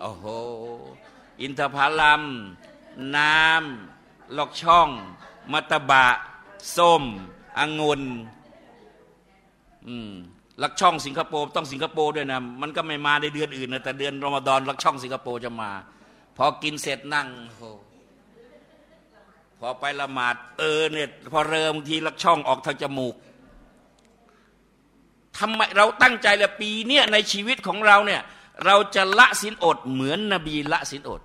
[0.01, 0.25] โอ้โห
[1.41, 2.23] อินทผลัม
[3.15, 4.89] น้ำลอกช่อง
[5.53, 6.05] มัตบะ
[6.77, 7.03] ส้ม
[7.59, 8.01] องุ่น
[10.63, 15.71] ลักช่องสิงคโปร์ต้องสิงคโปร์ด้วยนะมันก็ไม่มาในเดือนอื่นนะแต่เดือนรอมฎอนลักช่องสิงคโปร์จะมา
[16.37, 23.15] พอกินเสร็จนั่งโพอไปละหมาดเออเนี่ยพอเริ่มทีลักช่องออกทางจมูก
[25.37, 28.21] ทำไมเราตั้งใจลยปีเนี้ยในชีวิตของเราเนี่ย
[28.65, 31.21] เราจะละสินอดเหมือนนบีละสินอด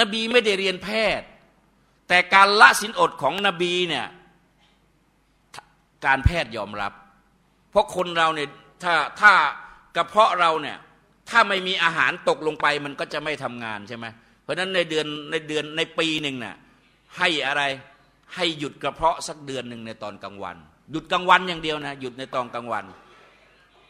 [0.00, 1.26] นบีไม่ได้เรียนแพทย์
[2.08, 4.06] แต่การละสินอดของนบีเนี่ย
[6.06, 6.92] การแพทย์ยอมรับ
[7.70, 8.48] เพราะคนเราเนี่ย
[8.82, 9.32] ถ้าถ้า
[9.96, 10.76] กระเพาะเราเนี่ย
[11.30, 14.06] ถ้าไม่มีอาหารตกลงไปมันก็จะไม่ทำงานใช่ไหม
[14.42, 16.56] เพราะนั้นในเดือนในเดือนในปีหนึ่งน่ะ
[17.18, 17.62] ให้อะไร
[18.34, 20.56] ให้หยุดกระเพาะสักเดือนหนึ่งในตอนกลางวัน
[20.90, 22.84] หยุดกลางวันอย่างเดียวนะหยุดในตอนกลางวัน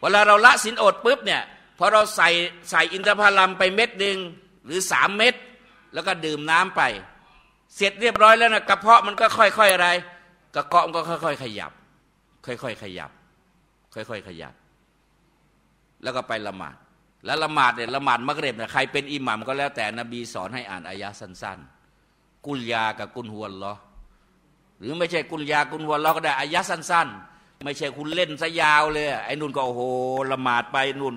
[0.00, 1.42] เวลาเราละสินอดปุ๊บเนี่ย
[1.78, 2.28] พอเราใส่
[2.70, 4.16] ใส่อินทผลัมไปเม็ดหนึ่ง
[4.64, 5.34] หรือสามเม็ด
[5.94, 6.82] แล้วก็ดื่มน้ำไป
[7.76, 9.88] เสร็จเรียบร้อยแล้วนะกระเพาะมันก็ค่อยๆอะไร
[10.54, 11.72] กระเกาะมันก็ค่อย ๆ ขยับ
[12.46, 13.10] ค่อยๆขยับ
[13.94, 14.54] ค่อยๆขยับ
[16.02, 16.76] แล้วก็ไปละหมาด
[17.24, 21.58] แล้วละหมาดเนี่ยละหมาดมักเร็บเนี่ยใครเป็นอิหมัมก็แล้วแต่นบีสอนให้อ่านอายะสั้น
[22.02, 23.74] ๆ กุลยากับกุลฮวนลอ
[24.78, 29.82] หรือไม่ใช่กุลยากุลหัวเราก็ได้อายะสั้น ๆไม่ใช่คุณเล่นซะยาวเลย ไอ้นุ่นก็โอ้โห
[30.30, 31.16] ละหมาดไปนุ่น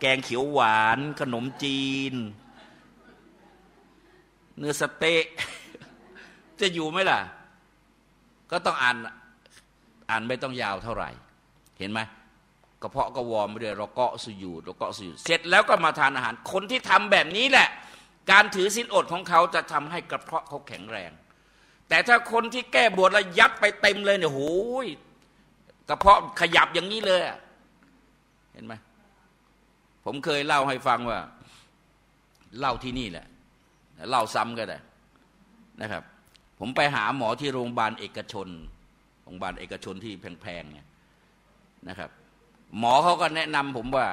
[0.00, 2.14] แกงเขียวหวาน ขนมจีน
[4.58, 5.24] เนื้อสเต๊ะ
[6.60, 7.20] จะอยู่ไหมล่ะ
[8.50, 8.96] ก็ต้องอ่าน
[10.10, 11.10] อ่านไม่ต้องยาวเท่าไหร่
[11.78, 12.00] เห็นไหม
[12.82, 17.68] กระเพาะก็วอร์มไปด้วยเราเกาะสุยูเราเกาะสุยูเสร็จแล้วก็มาทานอาหาร คนที่ทำแบบนี้แหละ
[18.30, 21.10] การถือสินอดของเขาจะทำให้กระเพาะเขาแข็งแรง
[21.88, 24.88] แต่ถ้าคนที่แก้บวชแล้วยัดไปเต็มเลยเนี่ยโอ้ย
[25.88, 27.22] กระเพาะขยับอย่างนี้เลย
[28.52, 28.74] เห็นไหม
[30.04, 31.18] ผมเคยเล่าให้ฟังว่า
[32.58, 33.26] เล่าที่นี่แหละ
[34.10, 34.78] เล่าซ้ำก็ได้
[35.80, 36.02] นะครับ
[36.58, 38.48] ผมไปหาหมอที่โรงพยาบาลเอกชน
[39.22, 40.88] โรงพยาบาลเอกชนที่แพงๆเนี่ย
[41.88, 42.10] นะครับ
[42.78, 44.06] หมอเขาก็แนะนำผมว่า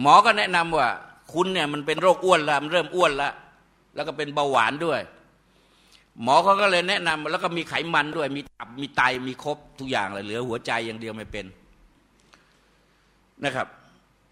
[0.00, 0.88] หมอก็แนะนำว่า
[1.32, 3.32] คุณเนี่ยมันเป็นโรคอ้วนแล้วมันเริ่มอ้วนแล้ว
[3.94, 5.00] แล้วก็เป็นเบาหวานด้วย
[6.22, 11.46] หมอเขาก็เลยแนะนำแล้วก็มีไขมันด้วย มีตับมีไตมีครบทุกอย่างเลยเหลือหัวใจอย่างเดียวไม่เป็น
[13.44, 13.66] นะครับ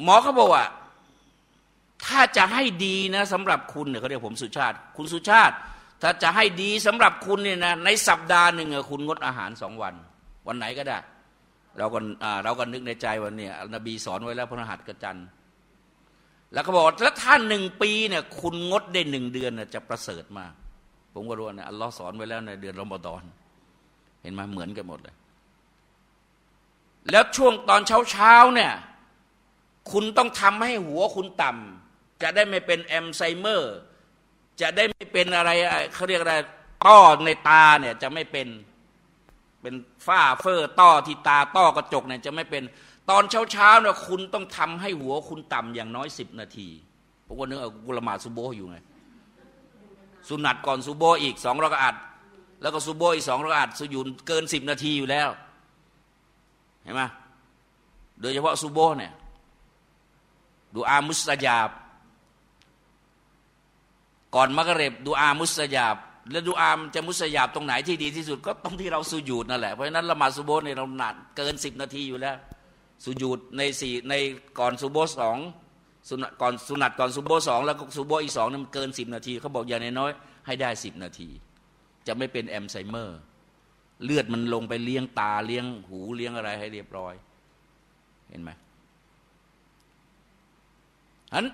[0.04, 0.64] หมอเขาบอกว่า
[2.06, 5.54] ถ้าจะให้ดีนะสำหรับคุณเนี่ยเขาเรียกผมสุชาติ คุณสุชาติ
[6.02, 9.94] ถ้าจะให้ดีสำหรับคุณเนี่ยนะในสัปดาห์หนึ่งคุณงดอาหารสองวัน
[10.46, 10.98] วันไหนก็ได้
[11.78, 11.98] เราก็
[12.44, 15.18] เราก็นึกในใจว่าเนี่ยนบีสอนไว้แล้วพระหัตถ์กระจัน
[16.52, 20.52] แล้วก็บอกถ้าท่านหนึ่งปีเนี่ยคุณงดได้หนึ่งเดือนจะประเสริฐมาก
[21.14, 23.22] ผมก็รู้นะอัลลอฮ์สอนไว้แล้วในเดือนรอมฎอน
[24.22, 25.14] เห็นไหมเหมือนกันหมดเลย
[27.10, 28.72] แล้วช่วงตอนเช้าเช้าเนี่ย
[29.90, 31.77] คุณต้องทำให้หัวคุณต่ำ
[32.22, 33.74] จะได้ไม่เป็นแอมไซเมอร์
[34.60, 35.50] จะได้ไม่เป็นอะไร
[35.94, 36.34] เขาเรียกอะไร
[36.86, 38.48] ต้อในตาเนี่ยจะไม่เป็น
[39.62, 39.74] เป็น
[40.06, 42.62] ฝ้าเฟอร์ต้อที่ตาต้อกระจกเนี่ยจะไม่เป็น
[43.10, 46.68] ตอนเช้าเช้าเนี่ยคุณต้องทำให้หัวคุณต่ำอย่างน้อยสิบนาที
[47.26, 48.78] ผมก็นึกเอากุลมาซูโบอยู่ไง
[50.28, 51.96] สุนัตก่อนซูโบอีกสองรากอัด
[52.62, 55.28] แล้วก็ซูโบอีกสองรากอัดสุยุนเกินสิบนาทีอยู่แล้ว
[56.82, 57.02] เห็นไหม
[58.20, 59.12] โดยเฉพาะซูโบเนี่ย
[60.74, 61.70] ดูอามุสยาบ
[64.34, 65.96] ก่อนมักเร็บดูอามุสยาบ
[66.30, 72.36] แล้วดูอามจะมุสยาบตรงไหนที่ดีที่สุด ก็ต้องที่เราสุญูดนั่นแหละเพราะฉะนั้นละหมาดซูโบเนี่ยเราหนักเกินสิบนาทีอยู่แล้ว
[73.04, 74.14] สุญูดในสี่ใน
[74.58, 75.38] ก่อนซูโบสอง
[76.08, 80.12] สุนก่อนสุนัตก่อนซูโบสองแล้วก็ซูโบอีกสองนี่มันเกินสิบนาทีเขาบอกอย่างน้อย
[80.46, 81.28] ให้ได้สิบนาที
[82.06, 83.18] จะไม่เป็นแอมไซเมอร์
[84.04, 87.14] เลือดมันลงไปเลี้ยงตาเลี้ยงหูเลี้ยงอะไรให้เรียบร้อย
[88.28, 88.50] เห็นไหม
[91.32, 91.46] อัน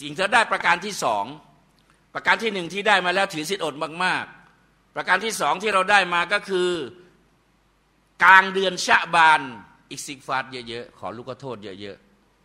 [0.00, 1.24] สิ่งที่ได้ประการที่สอง
[2.18, 3.74] ประการที่หนึ่งที่ได้มาแล้วถือสิทธิอด
[4.04, 4.24] มาก
[4.60, 6.68] ๆ ประการที่สองที่เราได้มาก็คือ
[8.24, 9.40] กลางเดือนชะบาน
[9.90, 11.96] อีกสิกฟาดเยอะๆ ขอลูกโทษเยอะ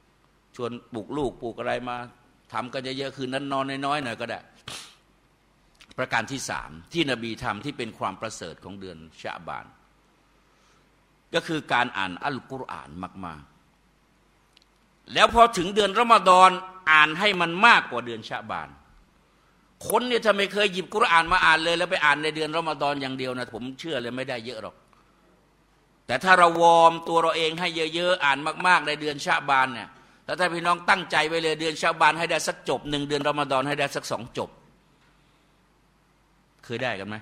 [0.04, 1.98] ๆ ชวนปลูกลูกปลูกอะไรมา
[2.54, 4.40] ทำกันเยอะๆ คืนนั้นนอนน้อยๆหน่อยก็ได้
[5.98, 9.66] ประการที่สามที่นบีทำที่เป็นความประเสริฐของเดือนชะบาน
[11.34, 12.90] ก็คือการอ่านอัลกุรอาน
[13.26, 13.42] มาก
[14.28, 16.50] ๆ แล้วพอถึงเดือนรอมฎอน
[16.92, 18.70] อ่านให้มันมากกว่าเดือนชะบาน
[19.88, 24.76] คนเนี่ยถ้าไม่เคยหยิบกุรอานมาอ่านเลย แล้วไปอ่านในเดือนรอมฎอนอย่างเดียวนะผมเชื่อเลยไม่ได้เยอะหรอก
[26.08, 29.89] แต่ถ้าเราวอร์มตัวเราเองให้เยอะๆอ่านมาก ๆ ในเดือนชาบานเนี่ย
[30.28, 34.50] ถ้าท่าพี่น้องตั้งใจไว้เลยเดือนชาบานให้ได้สักจบหนึ่งเดือนรอมฎอนให้ได้สักสองจบ
[36.65, 37.15] เคยได้กันไหม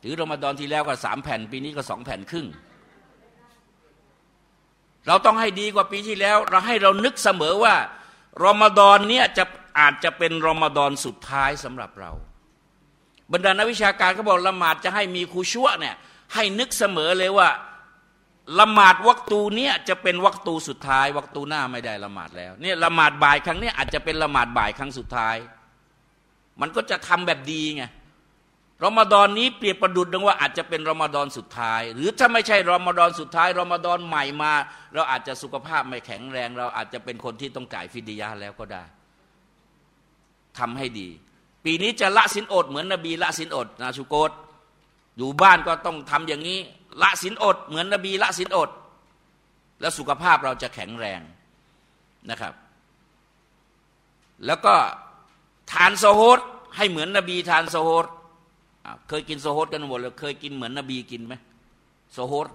[0.00, 2.46] หรือรอมฎอนที่แล้วก็สามแผ่น ปีนี้ก็สองแผ่นครึ่ง
[5.06, 7.74] เราต้องให้ดีกว่าปีที่แล้ว เราให้เรานึกเสมอว่า
[8.44, 9.44] รอมฎอนเนี่ยจะ
[9.80, 12.10] อาจจะเป็นรอมฎอนสุดท้ายสำหรับเรา
[13.32, 15.94] บรรดานักวิชาการเขาบอกละหมาดจะให้มีคูชั่วเนี่ย
[16.34, 17.48] ให้นึกเสมอเลยว่า
[18.60, 25.36] ละหมาดวักตูเนี่ยจะเป็นวักตูสุดท้าย วักตูหน้าไม่ได้ละหมาดแล้วเนี่ยละหมาดบ่ายครั้งเนี้ยอาจจะเป็นละหมาดบ่ายครั้งสุดท้าย
[26.60, 27.84] มันก็จะทำแบบดีไง
[28.84, 34.52] รอมฎอนนี้เปรียบประดุดดังว่าอาจจะเป็นรอมฎอนสุดท้าย หรือถ้าไม่ใช่รอมฎอนสุดท้ายรอมฎอนใหม่มา
[34.94, 38.84] เราอาจจะสุขภาพไม่แข็งแรง เราอาจจะเป็นคนที่ต้องจ่ายฟิดียาแล้วก็ได้
[40.58, 41.08] ทำให้ดี
[41.64, 44.30] ปีนี้จะละศีลอดเหมือนนบีละศีลอดนาชุโกต
[45.16, 46.58] อยู่บ้านก็ต้องทำอย่างนี้
[47.02, 48.70] ละศีลอด เหมือนนบีละศีลอด
[49.80, 51.20] แล้วสุขภาพเราจะแข็งแรง
[52.30, 52.54] นะครับ
[54.46, 54.74] แล้วก็
[55.72, 56.40] ทานซะฮูร
[56.76, 58.06] ให้เหมือนนบีทานซะฮูร
[59.08, 61.34] เคยกินซะฮูรกันหมดเลยเคยกินเหมือนนบีกินไหม
[62.12, 62.46] ซะฮู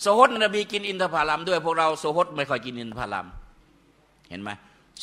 [0.00, 3.26] รซะฮูรนบีกินอินทผลัมด้วยพวกเราซะฮูรไม่ค่อยกินอินทผลัม
[4.28, 4.50] เห็นไหม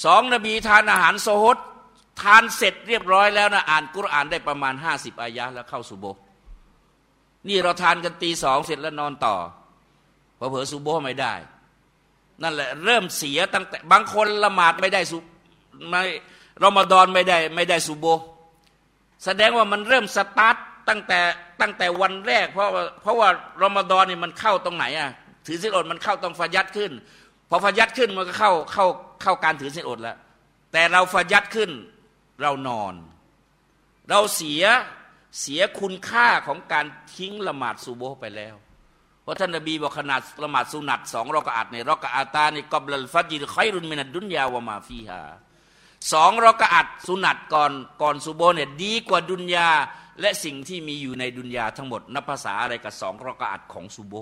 [0.06, 1.58] สองนบีทานอาหารโซฮด
[2.22, 6.06] ทานเสร็จเรียบร้อยแล้วนะอ่านกุรอานได้ประมาณห้าสิบอายะแล้วเข้าสุโบ
[7.48, 9.36] นี่เราทานกันตีสองเสร็จแล้วนอนต่อ
[10.38, 11.34] พอเผลอสุโบไม่ได้
[12.44, 15.18] นั่นแหละเริ่มเสียตั้งแต่บางคนละหมาดไม่ได้สุ
[15.90, 16.02] ไม่
[16.64, 18.06] รอมฎอนไม่ได้ไม่ได้สุโบ
[19.26, 20.56] แสดงว่ามันเริ่มสตาร์ต
[20.90, 21.20] ตั้งแต่
[21.62, 22.70] ตั้งแต่วันแรก เพราะ
[23.02, 23.30] เพราะว่า
[23.62, 25.10] รอมฎอนนี่มันเข้าตรงไหนอะ
[25.46, 26.92] ถือสินอดมันเข้าตรงฟายัดขึ้น
[27.50, 28.86] พอฟายัดขึ้นมันก็เข้าเข้า
[29.22, 30.18] เข้าการถือสินอดแล้ว
[30.72, 31.70] แต่เราฟายัดขึ้น
[32.42, 32.94] เรานอน
[34.10, 34.64] เราเสีย
[35.42, 38.56] เสียคุณค่าของการทิ้งละหมาดซูโบไปแล้ว
[39.24, 45.22] เพราะท่านนบีบอกขนาดละหมาดสุนัตสองรอกอาดในรอกอาตาในกอบลฟัจิรคอยรุนมินัดดุนยาวมาฟีฮา
[46.12, 49.70] สองรอกอาดสุนัตก่อนก่อนซูโบเนี่ยดีกว่าดุนยา
[50.22, 54.14] และสิ่งที่มีอยู่ในดุนยาทั้งหมดนับภาษาอะไรกับสองรอกอาดของซูโบ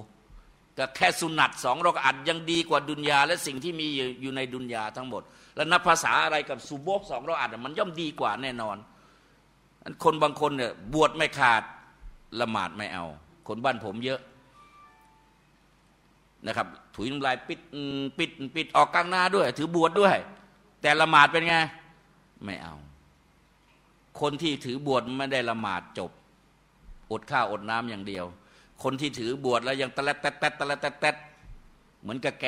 [0.78, 3.88] ก็แค่สุนัตสองรอกอาดยังดีกว่าดุนยาและสิ่งที่มี
[4.22, 5.24] อยู่ในดุนยาทั้งหมด
[5.60, 8.78] แล้วนับภาษาอะไรกับสุโบกสองเราอ่านมันย่อมดีกว่าแน่นอน
[10.04, 11.64] คนบางคนเนี่ยบวชไม่ขาด
[12.42, 13.06] ละหมาดไม่เอา
[13.48, 14.20] คนบ้านผมเยอะ
[16.46, 17.60] นะครับถุยน้ำลายปิด
[18.18, 20.16] ปิดปิดออกกลางหน้าด้วย ถือบวชดด้วย
[20.82, 21.56] แต่ละหมาดเป็นไง
[22.46, 22.76] ไม่เอา
[24.22, 26.12] คนที่ถือบวชไม่ได้ละหมาดจบ
[27.12, 28.26] อดข้าวอดน้ำอย่างเดียว
[28.84, 31.16] คนที่ถือบวชแล้วยังตะแลตแตะตะแลตแตะ
[32.02, 32.48] เหมือนกับแก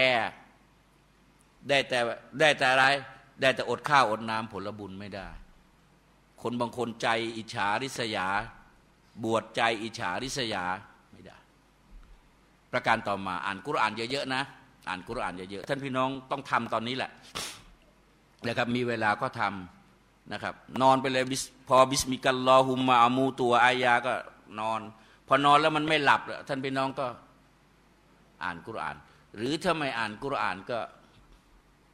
[1.70, 2.00] ได้แต่
[2.40, 2.86] ได้แต่อะไร
[3.42, 5.28] ได้แต่อดข้าวอดน้ำผลบุญไม่ได้
[6.42, 8.28] คนบางคนใจอิจฉาริษยา
[9.24, 10.66] บวชใจอิจฉาริษยา
[11.12, 11.38] ไม่ได้
[12.72, 14.44] ประการต่อมาอ่านกุรอานเยอะๆนะ
[14.90, 17.12] อ่านกุรอานเยอะๆท่านพี่น้องต้องทำตอนนี้แหละ
[18.48, 21.24] นะครับมีเวลาก็ทำนะครับ นอนไปเลย
[21.68, 24.14] พอباسمك اللهم أموت وأحياก็
[24.60, 24.82] นอน
[25.28, 27.08] พอนอนแล้วมันไม่หลับ ท่านพี่น้องก็
[28.44, 28.96] อ่านกุรอาน
[29.36, 30.80] หรือถ้าไม่อ่านกุรอานก็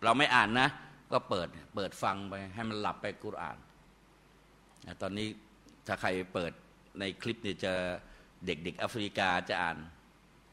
[0.03, 0.69] เราไม่อ่านนะ
[1.12, 3.57] ก็เปิดเปิดฟังไปให้มันหลับไปกุรอาน
[5.01, 5.27] ตอนนี้
[5.88, 6.51] ถ้าใครเปิด
[6.99, 7.73] ในคลิปเนี่ยจะ
[8.45, 9.77] เด็กๆแอฟริกาจะอ่าน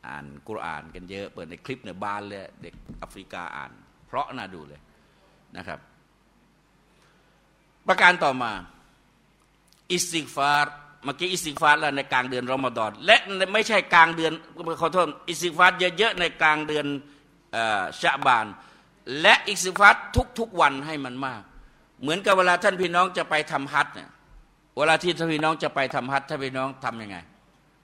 [0.09, 3.71] อ่านกุรอานกันเยอะ เปิดในคลิปเนี่ยบานเลยเด็กแอฟริกาอ่าน
[4.07, 4.81] เพราะน่าดูเลย
[5.57, 5.79] นะครับ
[7.87, 8.53] ประการต่อมา
[9.91, 13.17] อิสติกฟาร์เมื่อกี้อิสติกฟาร์แล้วในกลางเดือนรอมฎอนและ
[13.53, 14.33] ไม่ใช่กลางเดือน
[14.81, 16.87] ขอโทษอิสติกฟาร์เยอะๆในกลางเดือน
[18.01, 18.47] ชะบาน
[19.21, 20.03] และอิสติกฟาร์
[20.39, 21.43] ทุกๆวันให้มันมาก
[22.03, 24.11] เหมือนกับเวลาท่านพี่น้องจะไปทำฮัจญ์เนี่ย
[24.77, 27.17] เวลาที่ท่านพี่น้องจะไปทำฮัจญ์ท่านพี่น้องทำยังไง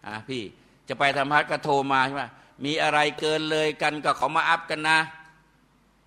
[0.06, 0.42] อะพี่
[0.88, 2.24] จะไปทำฮัจญ์ก็โทรมาใช่ไหม
[2.64, 4.98] มีอะไรเกินเลยกันก็ขอมาอัพกันนะ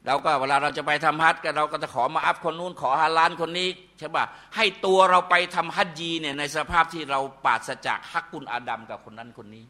[0.05, 9.65] เราก็เวลาเราจะไปทำฮัทกันเราก็จะขอมาอัพคนนู้นขอฮาลานคนนี้ใช่ป่ะให้ตัวเราไปทำฮัจญีเนี่ยในสภาพที่เราปราศจากฮักกุลอาดัมกับคนนั้นคนนี้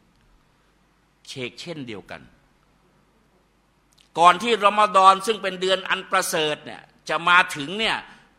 [1.28, 2.20] เชกเช่นเดียวกัน
[4.18, 7.96] ก่อนที่รอมฎอนซึ่งเป็นเดือนอันประเสริฐเนี่ยจะมาถึงเนี่ย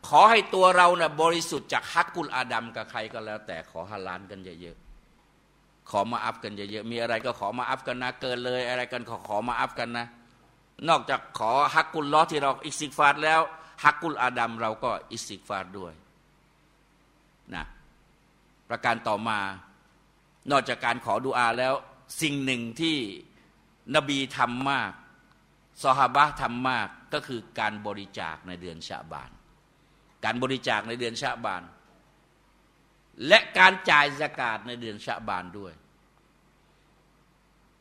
[0.08, 10.06] ขอให้ตัวเราเนี่ยบริสุทธิ์จากฮักกุลอาดัมกับใครก็แล้ว แต่ขอฮาลานกันเยอะๆขอมาอัฟกันเยอะๆมีอะไรก็ขอมาอัฟกันนะเกินเลยอะไรกันขอขอมาอัฟกันนะ
[10.88, 13.40] นอกจากขอحق اللهที่เราอิสติกฟาร์แล้ว
[13.84, 15.92] حق آدمเราก็อิสติกฟาร์ด้วย
[17.54, 17.64] นะ
[18.68, 19.38] ประการต่อมา
[20.50, 21.74] นอกจากการขอดุอาแล้ว
[22.22, 22.96] สิ่งหนึ่งที่
[23.94, 24.92] นบีทำมาก
[25.82, 29.30] ซอฮาบะทำมากก็คือการบริจาคในเดือนชาบาน
[30.24, 31.62] การบริจาคในเดือนชาบาน
[33.28, 35.72] และการจ่ายสกาดในเดือนชาบานด้วย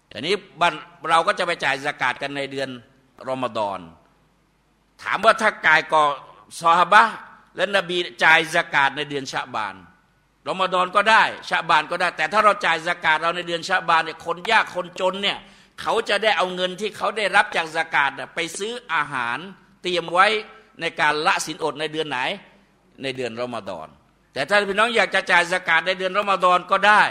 [0.10, 0.36] แต่นี้
[1.10, 2.70] เราก็จะไปจ่ายสกาดกันในเดือน
[3.30, 3.80] รอมฎอน
[5.04, 6.04] ถามว่าถ้ากายก่อ
[6.60, 7.04] ซอฮาบะ
[7.56, 9.76] และนบีจ่ายสกาดในเดือนชาบาน
[10.48, 15.38] รอมฎอนก็ได้ชาบานก็ได้ แต่ถ้าเราจ่ายสกาดเราในเดือนชาบานเนี่ยคนยากคนจนเนี่ย
[15.82, 19.38] เขาจะได้เอาเงินที่เขาได้รับจากสกาดไปซื้ออาหาร
[19.82, 20.28] เตรียมไว้
[20.82, 22.20] ในการละสินอดในเดือนไหน
[23.04, 23.88] ในเดือนรอมฎอน
[24.34, 27.04] แต่ถ้าพี่น้องอยากจะจ่ายสกาดในเดือนรอมฎอนก็ได้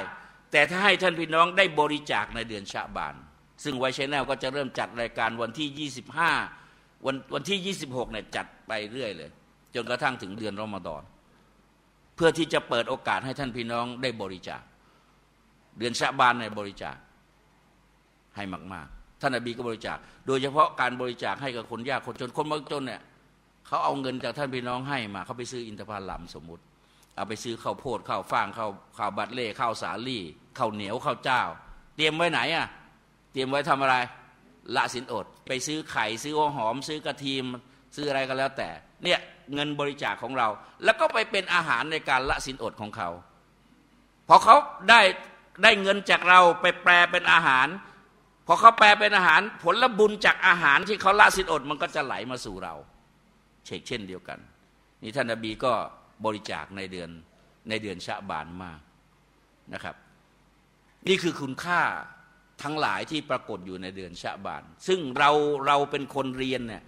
[0.53, 3.15] แต่ถ้าให้ท่านพี่น้องได้บริจาคในเดือนชาบาน
[3.65, 5.91] ซึ่งไวชแนลก็จะเริ่มจัดรายการวันที่
[6.53, 9.31] 25 วันวันที่ 26เนี่ยจัดไปเรื่อยเลย
[9.75, 11.03] จนกระทั่งถึงเดือนรอมฎอน
[12.17, 14.63] เพื่อที่จะเปิดโอกาสให้ท่านพี่น้องได้บริจาค
[15.79, 16.97] เดือนชาบานในบริจาค
[18.37, 23.01] ให้มากๆ ท่านอบีก็บริจาค โดยเฉพาะการบริจาคให้กับคนยากคนจนคนบางจนเนี่ย
[23.67, 26.63] เขาเอาเงินจากท่านพี่น้องให้มาเขาไปซื้ออินทผลัมสมมุติ
[27.17, 30.23] เอาไปซื้อข้าวโพดข้าวฟ่างข้าวข้าวบัตเล่ข้าวสาลี่
[30.59, 31.43] ข้าวเหนียวข้าวเจ้า
[31.97, 32.67] เตรียมไว้ไหนอะ
[33.33, 33.97] เตรียมไว้ทำอะไร
[34.77, 37.45] ละสินอด ไปซื้อไข่ซื้อหัวหอม ซื้อกระเทียม
[37.97, 38.69] ซื้ออะไรก็แล้วแต่
[39.05, 39.21] เนี่ย
[39.55, 40.49] เงินบริจาคของเรา
[40.85, 43.11] แล้วก็ไปเป็นอาหารในการละสินอดของเขา
[44.29, 44.57] พอเขา
[44.91, 45.01] ได้
[45.63, 47.67] ได้เงินจากเราไปแปลเป็นอาหาร
[48.47, 52.75] พอเขาแปลเป็นอาหารผลบุญจากอาหารที่เขาละสินอดมันก็จะไหลมาสู่เรา
[53.67, 54.39] เช่นเช่นเดียวกัน
[55.03, 55.73] นี่ท่านนบีก็
[56.25, 57.11] บริจาคในเดือน
[57.69, 58.81] ในเดือนชะบานมาก
[59.75, 59.97] นะครับ
[61.09, 61.81] นี่คือคุณค่า
[62.63, 65.31] ทั้งหลายที่ปรากฏอยู่ในเดือนชะบาน ซึ่งเรา
[65.67, 66.83] เราเป็นคนเรียนเนี่ย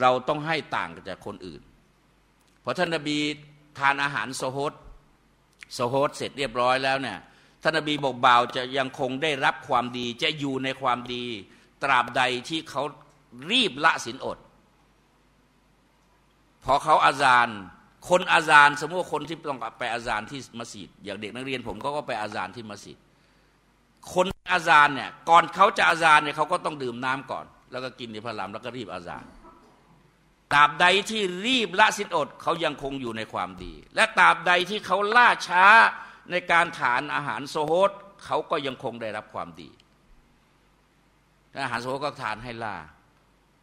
[0.00, 1.62] เราต้องให้ต่างจากคนอื่น
[2.64, 3.18] พอท่านนบี
[3.78, 4.72] ทานอาหารโซฮด
[5.74, 7.18] โซฮดเสร็จเรียบร้อยแล้วเนี่ย
[7.62, 11.24] ท่านนบีบอกบ่าวจะยังคงได้รับความดีจะอยู่ในความดี
[11.82, 12.82] ตราบใดที่เขา
[13.50, 14.38] รีบละสินอด
[16.64, 17.46] พอเขาอาจาร
[18.08, 22.96] คนอาจารสมมติคนที่ต้องไปอาจารที่มัสยิดอย่างเด็กนักเรียนผมเขาก็ไปอาจารที่มัสยิด
[24.12, 29.22] คนอาจารเนี่ยก่อนเขาจะอาจารเนี่ยเขาก็ต้องดื่มน้ำก่อน แล้วก็กินในพระลามแล้วก็รีบอาจาร
[30.52, 35.66] ตราบใดที่รีบละสินอดเขายังคงอยู่ในความดี และตราบใดที่เขาล่าช้า
[36.30, 37.90] ในการทานอาหารโซโฮต
[38.24, 39.70] เขาก็ยังคงได้รับความดี
[41.64, 42.76] อาหารโซโฮตก็ทานให้ล่า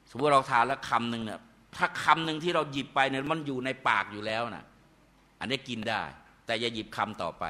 [0.10, 1.39] สมมติเราทานแล้วคำหนึ่งเนี่ย
[1.76, 4.65] ถ้าคำหนึ่งที่เราหยิบไปเนี่ยมันอยู่ในปากอยู่แล้วนะ
[5.39, 6.04] อันนี้กินได้
[6.45, 7.45] แต่อย่าหยิบคำต่อไป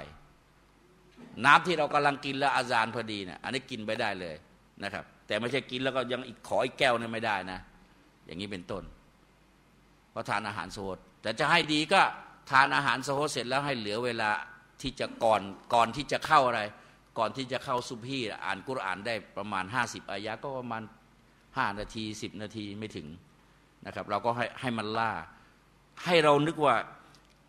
[1.45, 4.35] น้ำที่เรากำลังกินแล้วอาจารย์พอดีเนะี่ยอันนี้กินไปได้เลย
[4.83, 7.59] นะครับ แต่ไม่ใช่กินแล้วก็ยังอีกขออีกแก้วเนี่ยไม่ได้นะ
[8.25, 8.83] อย่างนี้เป็นต้น
[10.11, 12.01] เพราะทานอาหารโซดแต่จะให้ดีก็
[12.51, 14.29] ทานอาหารโซดเสร็จแล้วให้เหลือเวลา
[14.81, 15.41] ที่จะก่อน
[15.73, 16.61] ก่อนที่จะเข้าอะไร
[17.17, 20.83] ก่อนที่จะเข้าซุพีอ่านกุรอานได้ประมาณ 50 อายะก็ประมาณ
[21.31, 23.07] 5 นาที 10 นาทีไม่ถึง
[23.85, 25.11] นะครับ เราก็ให้ให้มันล่า
[26.05, 26.75] ให้เรานึกว่า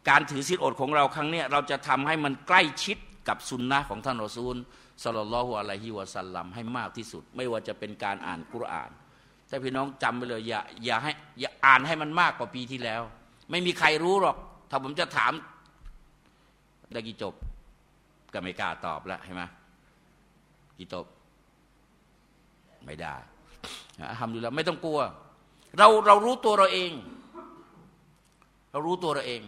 [0.08, 4.56] การถือศีลอดของเราครั้งนี้เราจะทำให้มันใกล้ชิดกับสุนนะของท่านรอซูล
[5.04, 8.90] สลลลอฮุอะลัยฮิวะสัลลัมให้มากที่สุด ไม่ว่าจะเป็นการอ่านกุรอาน
[9.48, 13.02] แต่พี่น้องจำไปเลยอย่าอย่าให้อย่าอ่านให้มันมากกว่าปีที่แล้ว
[13.50, 14.36] ไม่มีใครรู้หรอก
[14.70, 15.32] ถ้าผมจะถาม
[16.92, 17.34] ได้กี่จบ
[18.32, 19.42] ก็ไม่กล้าตอบแล้วใช่ไหม
[20.78, 21.06] กี่ตบ
[22.84, 23.14] ไม่ได้
[24.18, 25.00] ทำดูแล้วไม่ต้องกลัว
[25.78, 26.92] เราเรารู้ตัวเราเอง
[28.72, 29.42] เรารู้ตัวเราเอง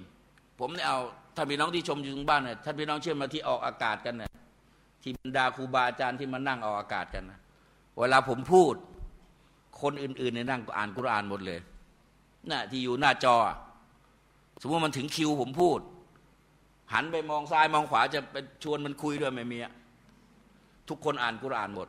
[0.58, 0.98] ผมเนี่ยเอา
[1.36, 4.30] ท่านพี่น้องที่ชมอยู่ทางบ้านเนี่ยท่านพี่น้องเชื่อมาที่ออกอากาศกันเนี่ย
[5.02, 7.38] ที่บรรดาครูบาอาจารย์ที่มานั่งออกอากาศกันนะ
[7.98, 8.74] เวลาผมพูด
[9.82, 11.60] คนอื่นๆในนั่งอ่านกุรอานหมดเลย
[12.50, 13.36] น่ะที่อยู่หน้าจอ
[14.60, 15.78] สมมติมันถึงคิวผมพูด
[16.92, 19.58] หันไปมองซ้ายมองขวาจะไปชวนมันคุยด้วยไม่มี
[20.88, 21.88] ทุกคนอ่านกุรอานหมด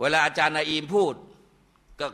[0.00, 1.14] เวลาอาจารย์นาอีมพูด
[2.00, 2.06] ก็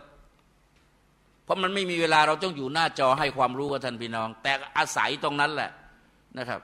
[1.44, 5.70] เพราะมันไม่มีเวลาเราต้องอยู่หน้าจอให้ความรู้กับท่านพี่น้อง แต่อาศัยตรงนั้นแหละ
[6.38, 6.60] นะครับ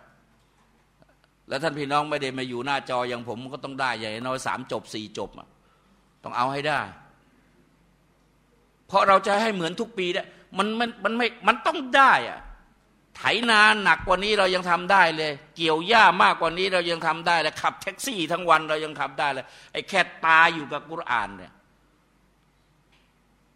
[1.49, 5.31] แล้วท่านพี่น้องไม่ได้มาอยู่หน้าจออย่างผมก็ต้องได้อย่น้อยสามจบสี่จบ
[6.23, 6.81] ต้องเอาให้ได้
[8.87, 10.23] เพราะเราจะให้เหมือนทุกปีได้
[10.59, 12.41] มันมันมันไม่มันต้องได้อะ
[13.17, 21.53] ไถนาหนักกว่านี้เรายังทำได้เลย เกี่ยวหญ้ามากกว่านี้เรายังทำได้เลยขับแท็กซี่ทั้งวันเรายังทำได้เลยไอ้แค่ตาอยู่กับกุรอานเนี่ย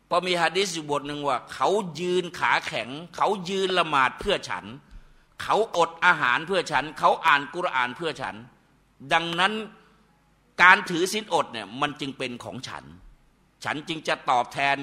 [0.09, 1.69] พอมีฮะดิษอยู่บทหนึ่งว่า เขา
[2.01, 4.65] ยืนขาแข็ง เขายืนละหมาดเพื่อฉัน
[5.43, 8.35] เขาอดอาหารเพื่อฉัน เขาอ่านกุรอานเพื่อฉัน
[9.13, 9.53] ดังนั้น
[10.63, 12.85] การถือศีลอดเนี่ยมันจึงเป็นของฉัน
[13.65, 14.77] ฉันจึงจะตอบแทน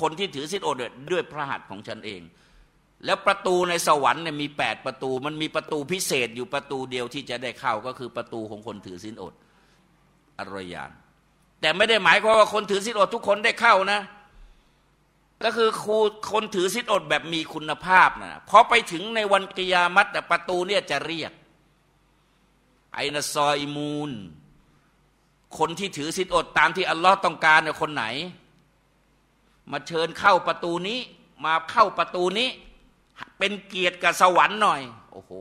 [0.00, 0.76] คนที่ถือศีลอด
[1.12, 2.20] ด้วยพระหัตถ์ของฉันเอง
[3.04, 9.34] แล้วประตูในสวรรค์เนี่ยมีแปดประตู มันมีประตูพิเศษอยู่ประตูเดียวที่จะได้เข้าก็คือประตูของคนถือศีลอด
[10.38, 10.90] อรยาน
[11.60, 14.00] แต่ไม่ได้หมายความว่าคนถือศีลอดทุกคนได้เข้านะ
[15.44, 15.98] ก็คือครู
[16.32, 21.32] คนถือศีลอดแบบมีคุณภาพนะพอไปถึงในวันกิยามัตประตูเนี่ยจะเรียก
[22.94, 24.10] ไอนาซอยมูน
[25.58, 28.04] คนที่ถือศีลอดตามที่อัลลอฮ์ต้องการเนี่ยคนไหน
[29.72, 30.98] มาเชิญเข้าประตูนี้
[31.44, 32.48] มาเข้าประตูนี้
[33.38, 34.80] เป็นเกียรติกับสวรรค์หน่อย
[35.12, 35.32] โอ้โห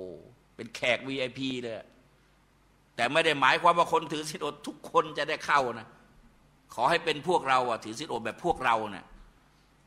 [0.55, 1.75] เป็นแขก VIP เลย
[2.95, 5.88] แต่ไม่ได้หมายความว่าคนถือศีลอดทุกคนจะได้เข้านะ
[6.73, 9.05] ขอให้เป็นพวกเราอะถือศีลอดแบบพวกเราเนะี่ย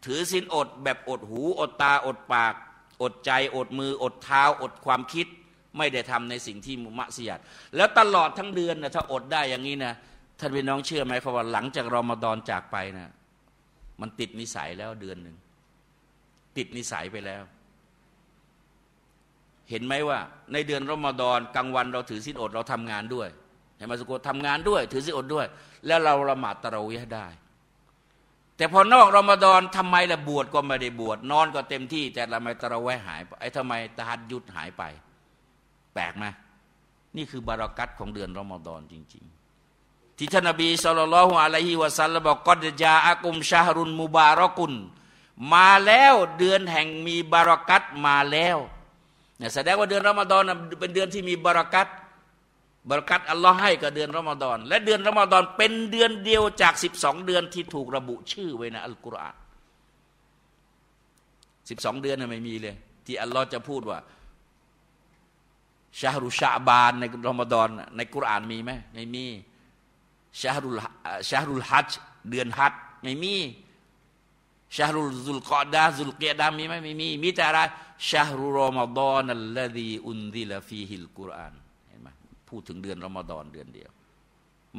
[0.04, 2.54] ถือศีลอดแบบอดหู อดตาอดปาก
[3.02, 5.26] อดใจอดมือ อดเท้า อดความคิด
[5.78, 7.38] ไม่ได้ทำในสิ่งที่มุมะเสียด
[7.76, 9.94] แล้วตลอดทั้งเดือนนะถ้าอดได้อย่างนี้นะ
[10.38, 13.10] ท่านพี่น้องเชื่อไหมครับว่าหลังจากรอมฎอนจากไปนะ
[14.00, 15.36] มันติดนิสัยแล้วเดือนหนึ่ง
[16.56, 17.42] ติดนิสัยไปแล้ว
[19.70, 20.18] เห็นไหมว่า
[20.52, 23.28] ในเดือนรอมฎอนกลางวันเราถือศีลอดเราทำงานด้วย
[23.76, 25.46] เห็นไหมสุโกทำงานด้วย ถือศีลอดด้วย
[25.86, 27.26] แล้วเราละหมาดตะเราวิได้
[28.56, 34.82] แต่พอนอกรอมฎอนทำไมละบวชก็ไม่ได้บวชนอนก็เต็มที่ แต่ละไม่ตะเราวิหายไอ้ทำไมตะฮัดยุดหายไป
[35.94, 36.24] แปลกไหม
[37.16, 39.24] นี่คือบารักัตของเดือนรอมฎอนจริง
[39.70, 44.72] ๆที่ท่านนบีสุลต่านละฮ์อะลัยฮิวะสัลลัมบอกกอดจาอากุมชาฮรุนมุบารอกุน
[45.52, 48.58] มาแล้วเดือนแห่งมีบารักัตมาแล้ว
[49.40, 50.42] เนี่ยแสดงว่าเดือนรอมฎอน
[50.80, 51.88] เป็นเดือนที่มีบารักัต
[52.88, 59.36] บารักัตอัลลอฮ์ให้กับเดือนรอมฎอนและเดือนรอมฎอนเป็นเดือนเดียวจากสิบสองเดือนที่ถูกระบุชื่อไว้ในอัลกุรอาน
[61.68, 62.74] สิบสองเดือนน่ะไม่มีเลย
[63.06, 63.98] ที่อัลลอฮ์จะพูดว่า
[66.00, 69.26] ชาฮรุชาบานในรอมฎอนในกุรอานมีไหมไม่มี
[70.40, 70.80] ชาฮรุล
[71.30, 71.90] شهر الحج
[72.30, 73.36] เดือนฮัจญ์ไม่มี
[74.76, 77.60] شهر ذو القعدة ذو القعدةมีไหมไม่มีมีแต่อะไร
[78.08, 81.54] شهر رمضان الذي أنزل فيه القرآن
[81.88, 82.08] เห็นไหม
[82.48, 83.90] พูดถึงเดือนรอมฎอนเดือนเดียว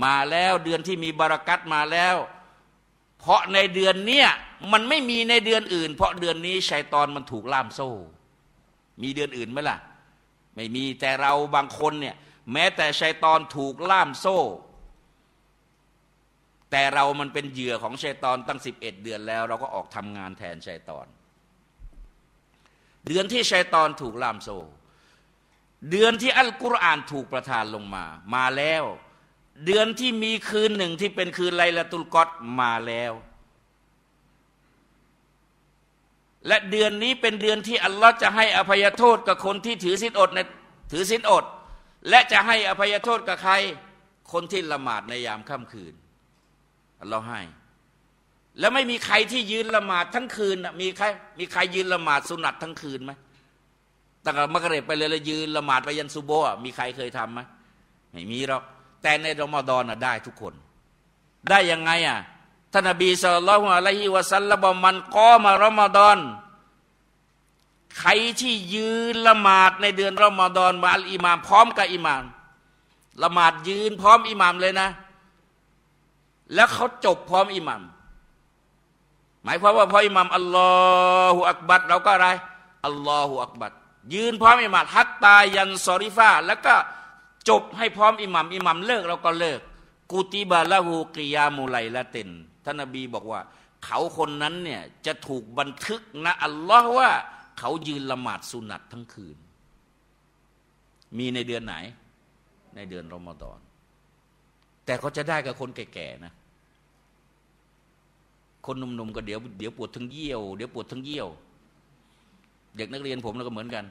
[0.04, 2.16] มาแล้วเดือนที่มีบารอกัตมาแล้ว
[3.20, 4.28] เพราะในเดือนเนี้ย
[4.72, 7.92] มันไม่มีในเดือนอื่น เพราะเดือนนี้ชัยตอนมันถูกล่ามโซ่
[9.02, 9.78] มีเดือนอื่นไหมล่ะ
[10.56, 12.16] ไม่มีแต่เราบางคนเนี่ย
[12.54, 14.40] แม้แต่ชัยตอนถูกล่ามโซ่
[16.72, 21.06] แต่เรามันเป็นเหยื่อของชัยตอนตั้งสิบเอ็ดเดือนแล้ว เราก็ออกทำงานแทนชัยตอน
[23.08, 24.58] เดือนที่ชัยตอนถูกล่ามโซ่
[25.92, 28.84] เดือนที่อัลกุรอานถูกประทานลงมา มาแล้ว
[29.66, 32.30] เดือนที่มีคืนหนึ่งที่เป็นคืนไลละตุลกอต
[32.60, 33.14] มาแล้ว
[36.48, 40.40] และเดือนนี้เป็นเดือนที่อัลลอฮ์จะให้อภัยโทษกับคนที่ถือสินอดใน
[40.92, 41.46] ถือสินอด
[42.10, 43.54] และจะให้อภัยโทษกับใคร
[44.32, 45.94] คนที่ละหมาดในยามค่ำคืน
[47.02, 47.42] อัลลอฮ์ให้
[48.62, 51.06] แล้วไม่มีใครที่ยืนละหมาดทั้งคืนมีใคร
[51.40, 53.12] มีใครยืนละหมาดสุนัตทั้งคืนไหม
[54.24, 57.40] ตั้งแต่มกเรบไปเลยแล้วยืนละหมาดไปยันซูโบะมีใครเคยทํำไหม
[58.12, 58.64] ไม่มีหรอก
[59.02, 60.54] แต่ในรอมฎอนได้ทุกคน
[61.50, 62.20] ได้ยังไงอะ
[62.74, 66.18] ท่านอบีสุลต่านอะลัยฮิวะสัลลัมมันก้อมารอมฎอน
[68.00, 72.24] ใครที่ยืนละหมาดในเดือนรอมฎอนมาอัลอิมามพร้อมกับอิมาม
[73.24, 74.90] ละหมาดยืนพร้อมอิหมามเลยนะ
[76.54, 77.82] แล้วเขาจบพร้อมอิหมาม
[79.44, 80.72] หมายความว่าพออิหมัมอัลลอ
[81.34, 82.28] ฮฺอักบัดเราก็อะไร
[82.86, 83.72] อัลลอฮฺอักบัด
[84.14, 86.76] ยืนพร้อมอิหมัมฮัตตายันซอริฟาแล้วก็
[87.50, 89.60] จบให้พร้อมอิหมัมอิหมัมเลิกเราก็เลิก
[90.12, 92.30] กุติบาละหูกิยามุไลละเตน
[92.66, 93.42] ท่านนบีบอกว่า
[93.86, 97.12] เขาคนนั้นเนี่ยจะถูกบันทึกนะอัลลอฮ์ว่า
[97.60, 99.38] เขายืนละหมาดสุนัตทั้งคืน
[101.18, 101.76] มีในเดือนไหน
[102.76, 103.60] ในเดือนรอมฎอน
[104.86, 106.34] แต่เขาจะได้กับคนแก่ๆนะ
[108.66, 111.28] คนหนุ่มๆก็เดี๋ยวเดี๋ยวปวดทั้งเยี่ยวเดี๋ยวปวดทั้งเยี่ยว
[112.78, 113.86] เด็กนักเรียนผมก็เหมือนกัน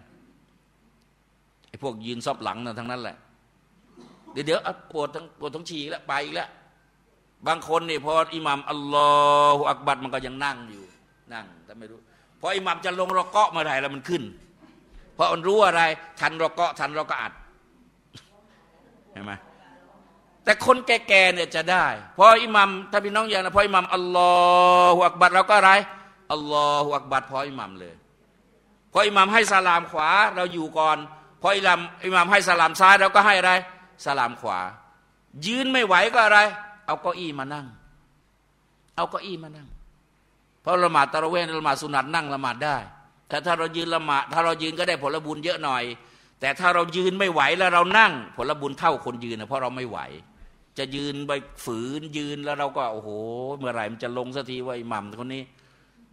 [1.69, 3.17] ไอ้พวกยืนซอบหลังนะทั้งนั้นแหละ
[4.33, 4.61] เดี๋ยวเดี๋ยว
[4.93, 6.49] ปวดทั้งปวดทั้งฉี่แล้วไปอีกแล้ว
[7.47, 9.11] บางคนนี่พออิหมัมอัลลอ
[9.57, 10.85] ฮฺอักบัดมันก็ยังนั่งอยู่
[11.33, 11.99] นั่ง แต่ไม่รู้
[12.41, 14.23] พออิหมัมจะลงรอเกาะมาไหร่แล้วมันขึ้น
[15.15, 15.83] เพราะมันรู้อะไร
[16.21, 17.33] ทันรอเกาะทันรอก็อัด
[19.13, 19.33] เห็นไหม
[20.45, 21.87] แต่คนแก่ๆเนี่ยจะได้
[22.17, 24.33] พออิหมัมถ้าพี่น้องอย่างนะพออิหมัมอัลลอ
[24.95, 25.73] ฮฺอักบัดเราก็อะไร
[26.33, 27.95] อัลลอฮฺอักบัดพออิหมัมเลย
[28.93, 30.99] พออิหมัมให้สลามขวาเราอยู่ก่อน
[31.43, 33.53] พออิหมัมอิหมัมให้สลามซ้ายเราก็ให้อะไร
[34.05, 34.59] สลามขวา
[35.47, 36.39] ยืนไม่ไหวก็อะไร
[36.87, 37.67] เอาเก้าอี้มานั่ง
[38.97, 39.69] เอาเก้าอี้มานั่ง
[40.63, 42.77] เพราะละหมาดตะระเวนละหมาดสุนัตนั่งละหมาดได้
[43.29, 45.85] แต่ถ้าเรายืนละหมาดถ้าเรายืนก็ได้ผลบุญเยอะหน่อย
[46.41, 49.99] แต่ถ้าเรายืนไม่ไหวแล้วเรานั่ง ผลบุญเท่าคนยืนนะเพราะเราไม่ไหว
[50.79, 51.33] จะยืนไป
[51.65, 53.11] ฝืนยืนแล้วเราก็โอ้โห
[53.57, 55.43] เมื่อไหร่มันจะลงสักทีว่าอิหมัมคนนี้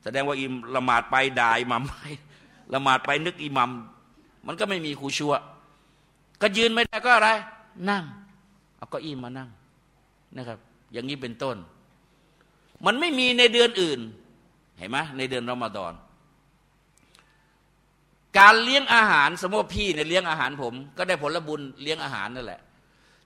[0.04, 1.96] แสดงว่าอิมละหมาดไปด่าอิหมัมไป
[2.74, 3.70] ละหมาดไปนึกอิหมัม
[4.48, 5.34] มันก็ไม่มีคูชัว
[6.42, 7.30] ก็ยืนไม่ได้ก็อะไร
[7.90, 8.04] นั่ง
[8.78, 9.50] เอาก็อี้มานั่ง
[10.38, 10.58] นะครับ
[10.94, 11.58] อย่างนี้เป็นต้น
[12.86, 14.00] มันไม่มีในเดือนอื่น
[14.78, 15.94] เห็นไหมในเดือนรอมฎอน
[18.40, 22.62] การเลี้ยงอาหารสมมติพี่เนี่ยเลี้ยงอาหารผม ก็ได้ผลบุญเลี้ยงอาหารนั่นแหละ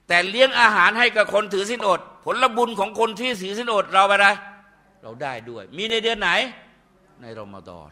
[0.08, 4.28] แต่เลี้ยงอาหารให้กับคนถือสินอด ผลบุญของคนที่ถือสินอดเราอะไร
[5.04, 6.30] เราได้ด้วย มีในเดือนไหน
[7.22, 7.91] ในรอมฎอน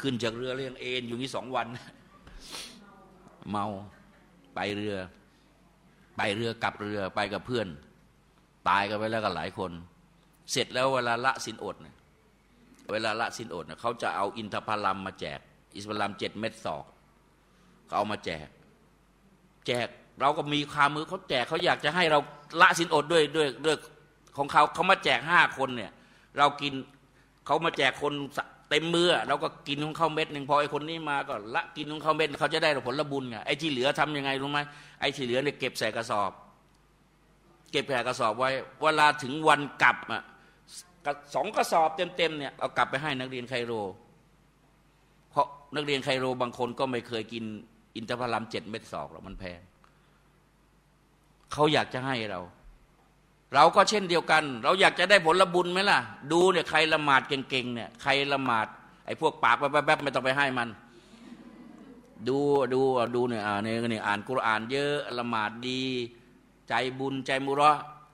[0.00, 1.66] ขึ้นจากเรือเรียงเอ็นอยู่นี่สองวัน
[3.50, 3.66] เมา
[4.54, 4.96] ไปเรือ
[6.16, 7.66] ไปเรือกลับเรือไปกับเพื่อน
[8.68, 9.70] ตายกันไปแล้วกันหลายคน
[10.52, 11.96] เสร็จแล้วเวลาละสินอดเนี่ย
[12.92, 15.40] เวลาละสินอดเขาจะเอาอินทผลัมมาแจก
[15.76, 16.84] อิสลามเจ็ดเม็ดศอก
[17.86, 18.48] เขาเอามาแจก
[19.66, 19.88] แจก
[20.20, 22.18] เราก็มีคามือเขาแจกเขาอยากจะให้เรา
[22.60, 23.76] ละสินอดด้วยด้วยด้วย
[24.36, 25.92] ของเขาเขามาแจกห้าคนเนี่ย
[26.38, 26.72] เรากิน
[27.46, 28.12] เขามาแจกคน
[28.70, 34.60] เต็มมือเราก็กินของเขาเม็ดหนึ่งพอไอ้คนนี้มาก็ละกินของเขาเม็ดเขาจะได้ผลบุญไงไอ้ที่เหลือทํำยังไงรู้ไหม
[35.00, 36.32] ไอ้ที่เหลือเนี่ยเก็บใส่กระสอบ
[37.70, 38.50] เก็บใส่กระสอบไว้
[38.82, 40.22] เวลาถึงวันกลับอะ
[41.34, 43.72] สองกระสอบเต็มๆเนี่ยเอากลับไปให้นักเรียนไคโร
[45.30, 47.44] เพราะนักเรียนไคโรบางคนก็ไม่เคยกิน
[47.96, 49.60] อินทผลัมเจ็ดเม็ดสอกหรอกมันแพง
[51.52, 52.40] เขาอยากจะให้เรา
[53.54, 55.98] เราก็เช่นเดียวกัน เราอยากจะได้ผลบุญไหมล่ะ
[56.32, 58.66] ดูเนี่ยใครละหมาดเก่งๆเนี่ยใครละหมาด
[59.06, 60.68] ไอ้พวกปากแป๊บๆไม่ต้องไปให้มัน
[62.28, 62.38] ดู
[62.74, 62.80] ดู
[63.14, 65.82] ดูเนี่ยอ่านี่ยเนี่ยอ่านกุรอาน เยอะละหมาดดี
[66.68, 67.72] ใจบุญใจมุระ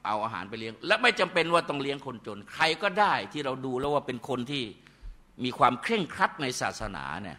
[0.09, 4.65] เอาอาหารไปเลี้ยง และไม่จำเป็นว่าต้องเลี้ยงคนจน ใครก็ได้ที่เราดูแล้วว่าเป็นคนที่
[5.45, 7.39] มีความเคร่งครัดในศาสนาเนี่ย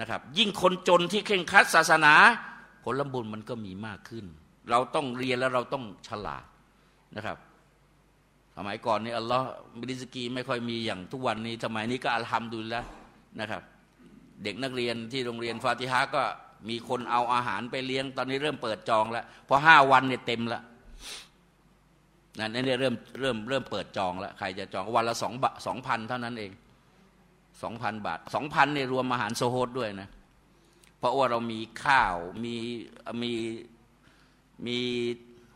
[0.00, 2.14] นะครับ ยิ่งคนจนที่เคร่งครัดศาสนา
[2.84, 4.24] ผลบุญมันก็มีมากขึ้น
[4.70, 6.44] เราต้องเรียนแล้วเราต้องฉลาด
[7.16, 7.38] นะครับ
[8.56, 9.46] สมัยก่อนนี่อัลลอฮ์
[9.78, 12.82] มิริสกีไม่ค่อยมีอย่างทุกวันนี้สมัยนี้ก็อัลฮัมดุลิละ
[13.40, 13.62] นะครับ
[14.42, 16.22] เด็กนักเรียนที่โรงเรียนฟาติฮะก็
[16.68, 20.60] มีคนเอาอาหารไปเลี้ยง ตอนนี้เริ่มเปิดจองแล้วพอห้าวันเนี่ยเต็มละ
[22.38, 25.32] นั่นนี่เริ่มเริ่มเริ่มเปิดจองแล้วใครจะจองวันละสอง
[25.66, 26.52] สองพันเท่านั้นเอง
[27.62, 30.08] สองพันบาทสองพันเนี่ยรวมอาหารโซโฮดด้วยนะ
[30.98, 32.56] เพราะว่าเรามีข้าวมี
[33.22, 33.32] มี
[34.66, 34.78] มี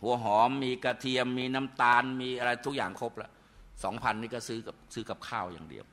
[0.03, 3.31] หัวหอม มีกระเทียม มีน้ำตาล มีอะไรทุกอย่างครบแล้ว
[3.85, 5.85] สองพันนี่ก็ซื้อกับซื้อกับข้าวอย่างเดียว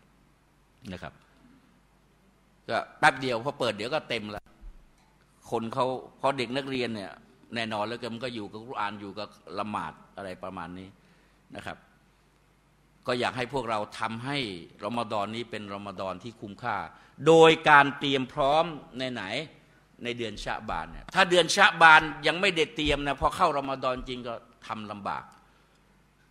[0.91, 1.13] นะครับ
[2.69, 4.43] ก็แป๊บเดียวพอเปิดเดี๋ยวก็เต็มล้ว
[5.51, 5.85] คนเขา
[6.21, 7.11] พราะเด็กนักเรียนเนี่ย
[7.55, 9.27] แน่นอนแล้วก็มันก็อยู่กับกุรอานอยู่กับ
[9.59, 10.89] ละหมาด อะไรประมาณนี้
[11.55, 11.77] นะครับ
[13.07, 14.37] ก็อยากให้พวกเราทำให้
[14.85, 16.77] รอมฎอนนี้เป็นรอมฎอนที่คุ้มค่า
[17.27, 18.65] โดยการเตรียมพร้อม
[18.99, 19.23] ในไหน
[20.03, 24.33] ในเดือนชะบานเนี่ยถ้าเดือนชะบานยังไม่ได้เตรียมนะพอเข้ารอมฎอนจริงก็
[24.67, 25.23] ทำลำบาก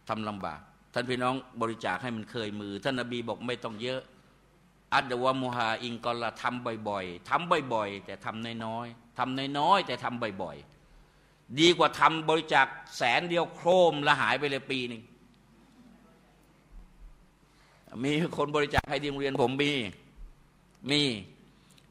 [0.08, 0.60] ทำลำบาก
[0.92, 4.00] ท่านพี่น้องบริจาคให้มันเคยมือ ท่านนบีบอกไม่ต้องเยอะ
[4.94, 10.73] อัดวะมุฮาอิงกอละทำบ่อยๆทำบ่อย ๆ แต่ทำน้อยๆทำน้อยๆแต่ทำบ่อยๆ
[11.60, 12.66] ดีกว่าทำบริจาค
[12.96, 15.02] แสนเดียวโครมละหายไปเลยปีหนึ่ง
[18.04, 19.72] มีคนบริจาคให้ที่โรงเรียนผมมี
[20.90, 21.02] มี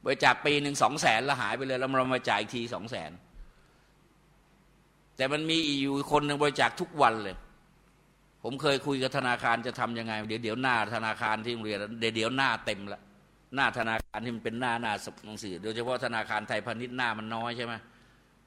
[0.05, 3.11] บริจาคปีหนึ่งสองแสนล้วหายไปเลยแล้วเรามาจ่ายทีสองแสน
[5.17, 7.35] แต่มันมีอีอยู่คนหนึ่งบริจาคทุกวันเลย
[8.43, 13.01] ผมเคยคุยกับธนาคารจะทํำยังไง เดี๋ยวเดี๋ยวหน้าธนาคารที่โรงเรียนเดี๋ยวเดี๋ยวหน้าเต็มละ
[13.55, 14.93] หน้าธนาคารที่มันเป็นหน้าหน้า
[15.25, 17.73] หนังสือโดยเฉพาะธนาคารไทยพาณิชย์หน้ามันน้อยใช่ไหม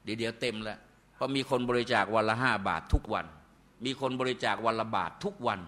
[0.03, 0.77] เดี๋ยวเดี๋ยวเต็มละ
[1.17, 3.25] เพราะมีคนบริจาควันละห้าบาททุกวัน
[3.85, 5.59] มีคนบริจาควันละบาททุกวัน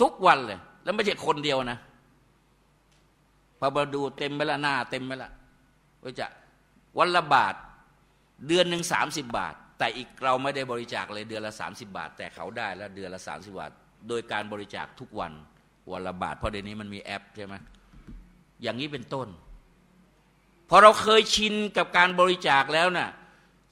[0.00, 1.78] ทุกวันเลย แล้วไม่ใช่คนเดียวนะ
[3.58, 5.30] พอมาดูเต็มไปละหน้า เต็มไปละ
[6.02, 6.30] บริจาค
[6.98, 7.54] วันละบาท
[8.48, 13.70] เดือนหนึ่งสามสิบบาท แต่อีกเราไม่ได้บริจาคเลยเดือนละสามสิบาท แต่เขาได้แล้วเดือนละสามสิบาท
[14.08, 15.32] โดยการบริจาคทุกวัน
[15.92, 17.54] วันละบาทเพราะเดี๋ยวนี้มันมีแอปใช่ไหม
[18.62, 19.28] อย่างนี้เป็นต้น
[20.68, 23.08] พอเราเคยชินกับการบริจาคแล้วนะ่ะ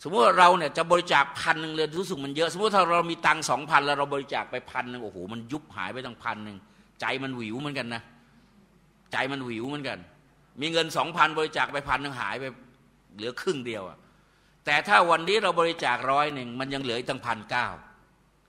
[0.03, 6.57] สมมติว่าเราเนี่ยจะบริจาคพันหนึ่งเลยรู้สึกมันเยอะ สมมติถ้าเรามีตังสองพันแล้วเราบริจาคไปพันหนึ่งโอ้โหมันยุบหายไปตั้งพันหนึ่ง
[7.01, 8.03] ใจมันหวิวเหมือนกันนะ
[9.13, 9.99] ใจมันหวิวเหมือนกัน
[10.61, 12.45] มีเงินสองพันบริจาคไปพันหนึ่งหายไป
[13.17, 13.99] เหลือครึ่งเดียวอะ
[14.65, 17.67] แต่ถ้าวันนี้เราบริจาคร้อยหนึ่งมันยังเหลืออีกตั้งพันเก้า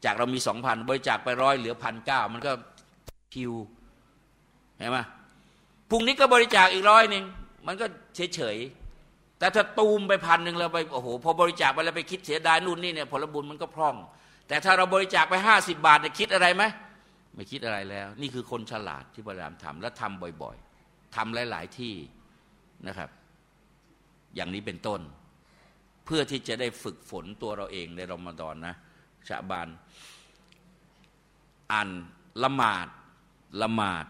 [0.05, 2.51] จากเรามีสองพันบริจาคไปร้อยเหลือพันเก้ามันก็
[3.33, 3.53] คิว
[4.77, 4.97] เห็นไหม
[5.89, 7.23] พรุ่งนี้ก็บริจาคอีกร้อยหนึ่ง
[7.67, 7.85] มันก็
[8.15, 8.57] เฉยเฉย
[9.39, 13.95] แต่ถ้าตูมไปพันหนึ่งแล้วไปโอ้โหพอบริจาคไปแล้วไปคิดเสียดายนู่นนี่เนี่ยผลบุญมันก็พร่อง
[14.47, 16.63] แต่ถ้าเราบริจาคไปห้าสิบาทจะคิดอะไรไหม
[17.35, 21.95] ไม่คิดอะไรแล้ว นี่คือคนฉลาดที่พยายามทำและทำบ่อยๆทำหลาย ๆที่
[22.87, 23.09] นะครับ
[24.35, 25.01] อย่างนี้เป็นต้น
[26.05, 28.75] เพื่อที่จะได้ฝึกฝนตัวเราเองในรอมฎอนนะ
[29.27, 29.67] ชาบาน
[31.71, 31.89] อ่าน
[32.43, 32.87] ละหมาด
[33.61, 34.05] ละหมาด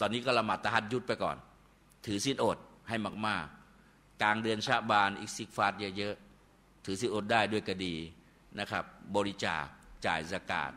[0.00, 1.36] ตอนนี้ก็ละหมาดตะฮัดยุดไปก่อน
[2.06, 2.58] ถือศีลอด
[2.88, 3.46] ให้มาก
[3.84, 7.94] ๆ กลางเดือนชาบานอีกสิกฟาดเยอะๆ ถือศีลอดได้ด้วยก็ดี
[8.60, 8.84] นะครับ
[9.16, 9.64] บริจาค
[10.06, 10.72] จ่ายสกาด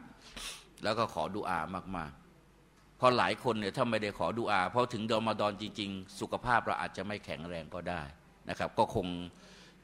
[0.84, 1.60] แล้วก็ขอดุอา
[1.98, 8.02] มากๆ เพราะหลายคนเนี่ยถ้าไม่ได้ขอดุอาเพราะถึงเดอมาดอนจริง ๆ สุขภาพเราอาจจะไม่แข็งแรงก็ได้
[8.50, 9.08] นะครับ ก็คง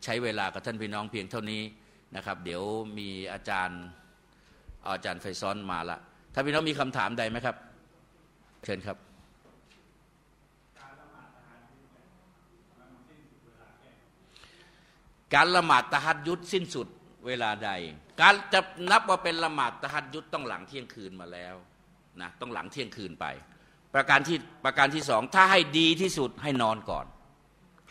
[0.03, 1.61] ใช้เวลากับท่านพี่น้องเพียงเท่านี้
[2.15, 2.63] นะครับ เดี๋ยว
[2.97, 3.81] มีอาจารย์
[4.87, 5.99] อาจารย์ไฟซ้อนมาละ
[6.33, 7.55] ถ้าพี่น้องมีคำถามใดไหมครับ
[8.63, 8.97] เชิญครับ
[15.35, 16.87] การละหมาดตะฮัดยุดสิ้นสุด
[17.27, 17.69] เวลาใด
[18.21, 18.59] การจะ
[18.91, 21.55] นับว่าเป็นละหมาดตะฮัดยุดต้องหลังเที่ยงคืนมาแล้ว
[22.21, 23.25] นะต้องหลังเที่ยงคืนไป
[23.93, 27.05] ประการที่ประการที่สองถ้าให้ดีที่สุดให้นอนก่อน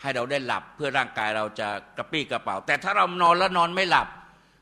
[0.01, 1.67] ให้เราได้หลับเพื่อร่างกายเราจะ
[1.97, 4.07] กระปี้กระเป๋า แต่ถ้าเรานอนแล้วนอนไม่หลับ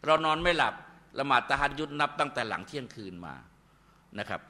[0.06, 0.74] เรานอนไม่หลับ
[1.20, 3.36] ละหมาดตะฮัดยุดนับตั้งแต่หลังเที่ยงคืนมา
[4.20, 4.42] นะครับ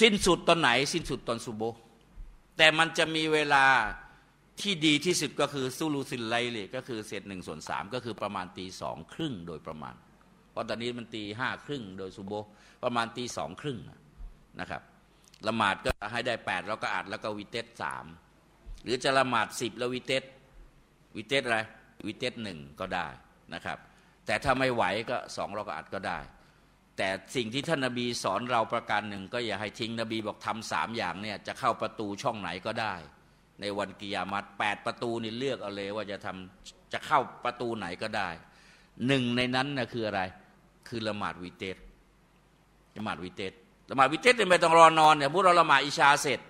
[0.00, 1.62] สิ้นสุดตอนไหน สิ้นสุดตอนสุโบ
[2.56, 3.64] แต่มันจะมีเวลา
[4.62, 9.94] ที่ดีที่สุดก็คือซูลูซินไลเลยก็คือเศษหนึ่งส่วนสามก็คือประมาณตีสองครึ่งโดยประมาณ
[10.52, 12.32] เพราะตอนนี้มันตีห้าครึ่งโดยสุโบ
[12.84, 13.78] ประมาณตีสองครึ่ง
[14.60, 14.82] นะครับ
[15.46, 18.04] ละหมาดก็ให้ได้แปดแล้วก็อัดแล้วก็วิเตสสาม
[18.82, 20.24] หรือจะละหมาดสิบแล้ววิเตส
[21.16, 21.58] วิเตสอะไร
[22.06, 23.06] วิเตสหนึ่งก็ได้
[23.54, 23.78] นะครับ
[24.26, 26.18] แต่ถ้าไม่ไหวก็สองเราก็อัดก็ได้
[26.96, 32.94] แต่สิ่งที่ท่านนาบีสอนเราประการหนึ่งก็อย่าให้ทิ้งนบีบอกทำสามอย่างเนี่ยจะเข้าประตูช่องไหนก็ได้
[33.60, 38.28] ในวันกิยามัตแปดประตูนี่เลือกเอาเลยว่าจะทำจะเข้าประตูไหนก็ได้
[39.06, 40.20] หนึ่งในนั้นนะคืออะไร
[40.88, 41.76] คือละหมาดวิเตส
[42.96, 43.52] ละหมาดวิเตส
[43.90, 46.40] ละหมาดวิเตสเนี่ยไม่ต้องรอนอนเนี่ยพวกเราละหมาดอิชาเสร็จ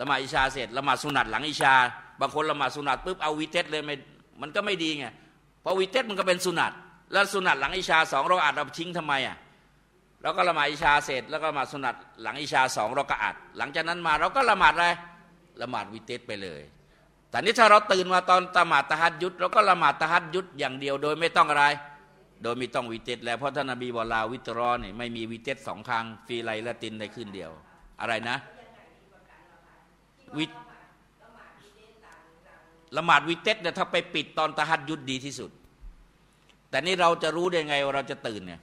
[0.00, 1.74] ละหมาดอิชาเสร็จละหมาดสุนัตหลังอิชา
[2.20, 3.94] บางคนละหมาดสุนัตปุ๊บเอาวิเตสเลยไม่
[4.40, 5.06] มันก็ไม่ดีไง
[5.60, 6.72] เพราะวิเตสมันก็เป็นสุนัต
[7.12, 9.36] แล้วสุนัตหลังอิชาสองเราอัดเราทิ้งทำไมอะ
[10.22, 14.88] เราก็ละหมาดอิชาเสร็จ แล้วก็ละหมาดสุนัตหลังอิชาสองเราก็อัดหลังจากนั้นมาเราก็ละหมาดอะไร
[15.60, 16.62] ละหมาดวิเตสไปเลย
[17.30, 21.64] แต่นี้ถ้าเราตื่นมาตอนตหมาตะฮัดยุดเราก็ละหมาดตะฮัดยุดอย่างเดียวโดยไม่ต้องอะไร
[22.42, 27.50] โดยไม่ต้องวิเตสแล้วเพราะท่านนบีบอกลาวิตรอนี่ไม่มีวิเตสสองครั้งฟีไลละตินในคืนเดียว
[28.00, 28.36] อะไรนะ
[30.38, 30.44] วิ
[32.96, 35.50] ละหมาดวิเตสเนี่ยถ้าไปปิดตอนตะฮัดยุดดีที่สุด
[36.70, 38.60] แต่นี่เราจะรู้ได้ไงว่าเราจะตื่นเนี่ย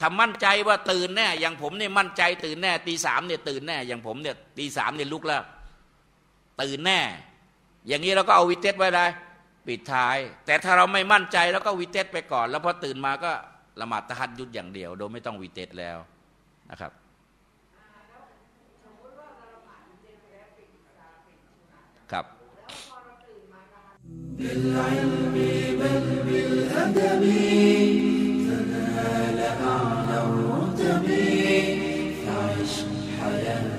[0.00, 5.42] ถ้ามั่นใจว่าตื่นแน่อย่างผมเนี่ยมั่นใจตื่นแน่ตีสามเนี่ยตื่นแน่อย่างผมเนี่ยตีสามเนี่ยลุกแล้ว
[6.62, 7.00] ตื่นแน่
[7.86, 9.06] อย่างนี้เราก็เอาวิเตรไว้ได้
[9.66, 13.32] ปิดท้าย แต่ถ้าเราไม่มั่นใจแล้วก็วิเตรไปก่อน แล้วพอตื่นมาก็
[13.80, 15.98] ละหมาดตะฮัจญุดอย่างเดียว โดยไม่ต้องวิเตรแล้ว
[16.70, 16.92] นะครับ
[22.12, 22.26] ครับ
[24.38, 25.36] بالعلم
[25.80, 27.22] بل بالأدب
[28.46, 29.38] تنال
[29.72, 31.06] أعلى الرتب
[32.24, 32.72] فعش
[33.18, 33.71] حياتك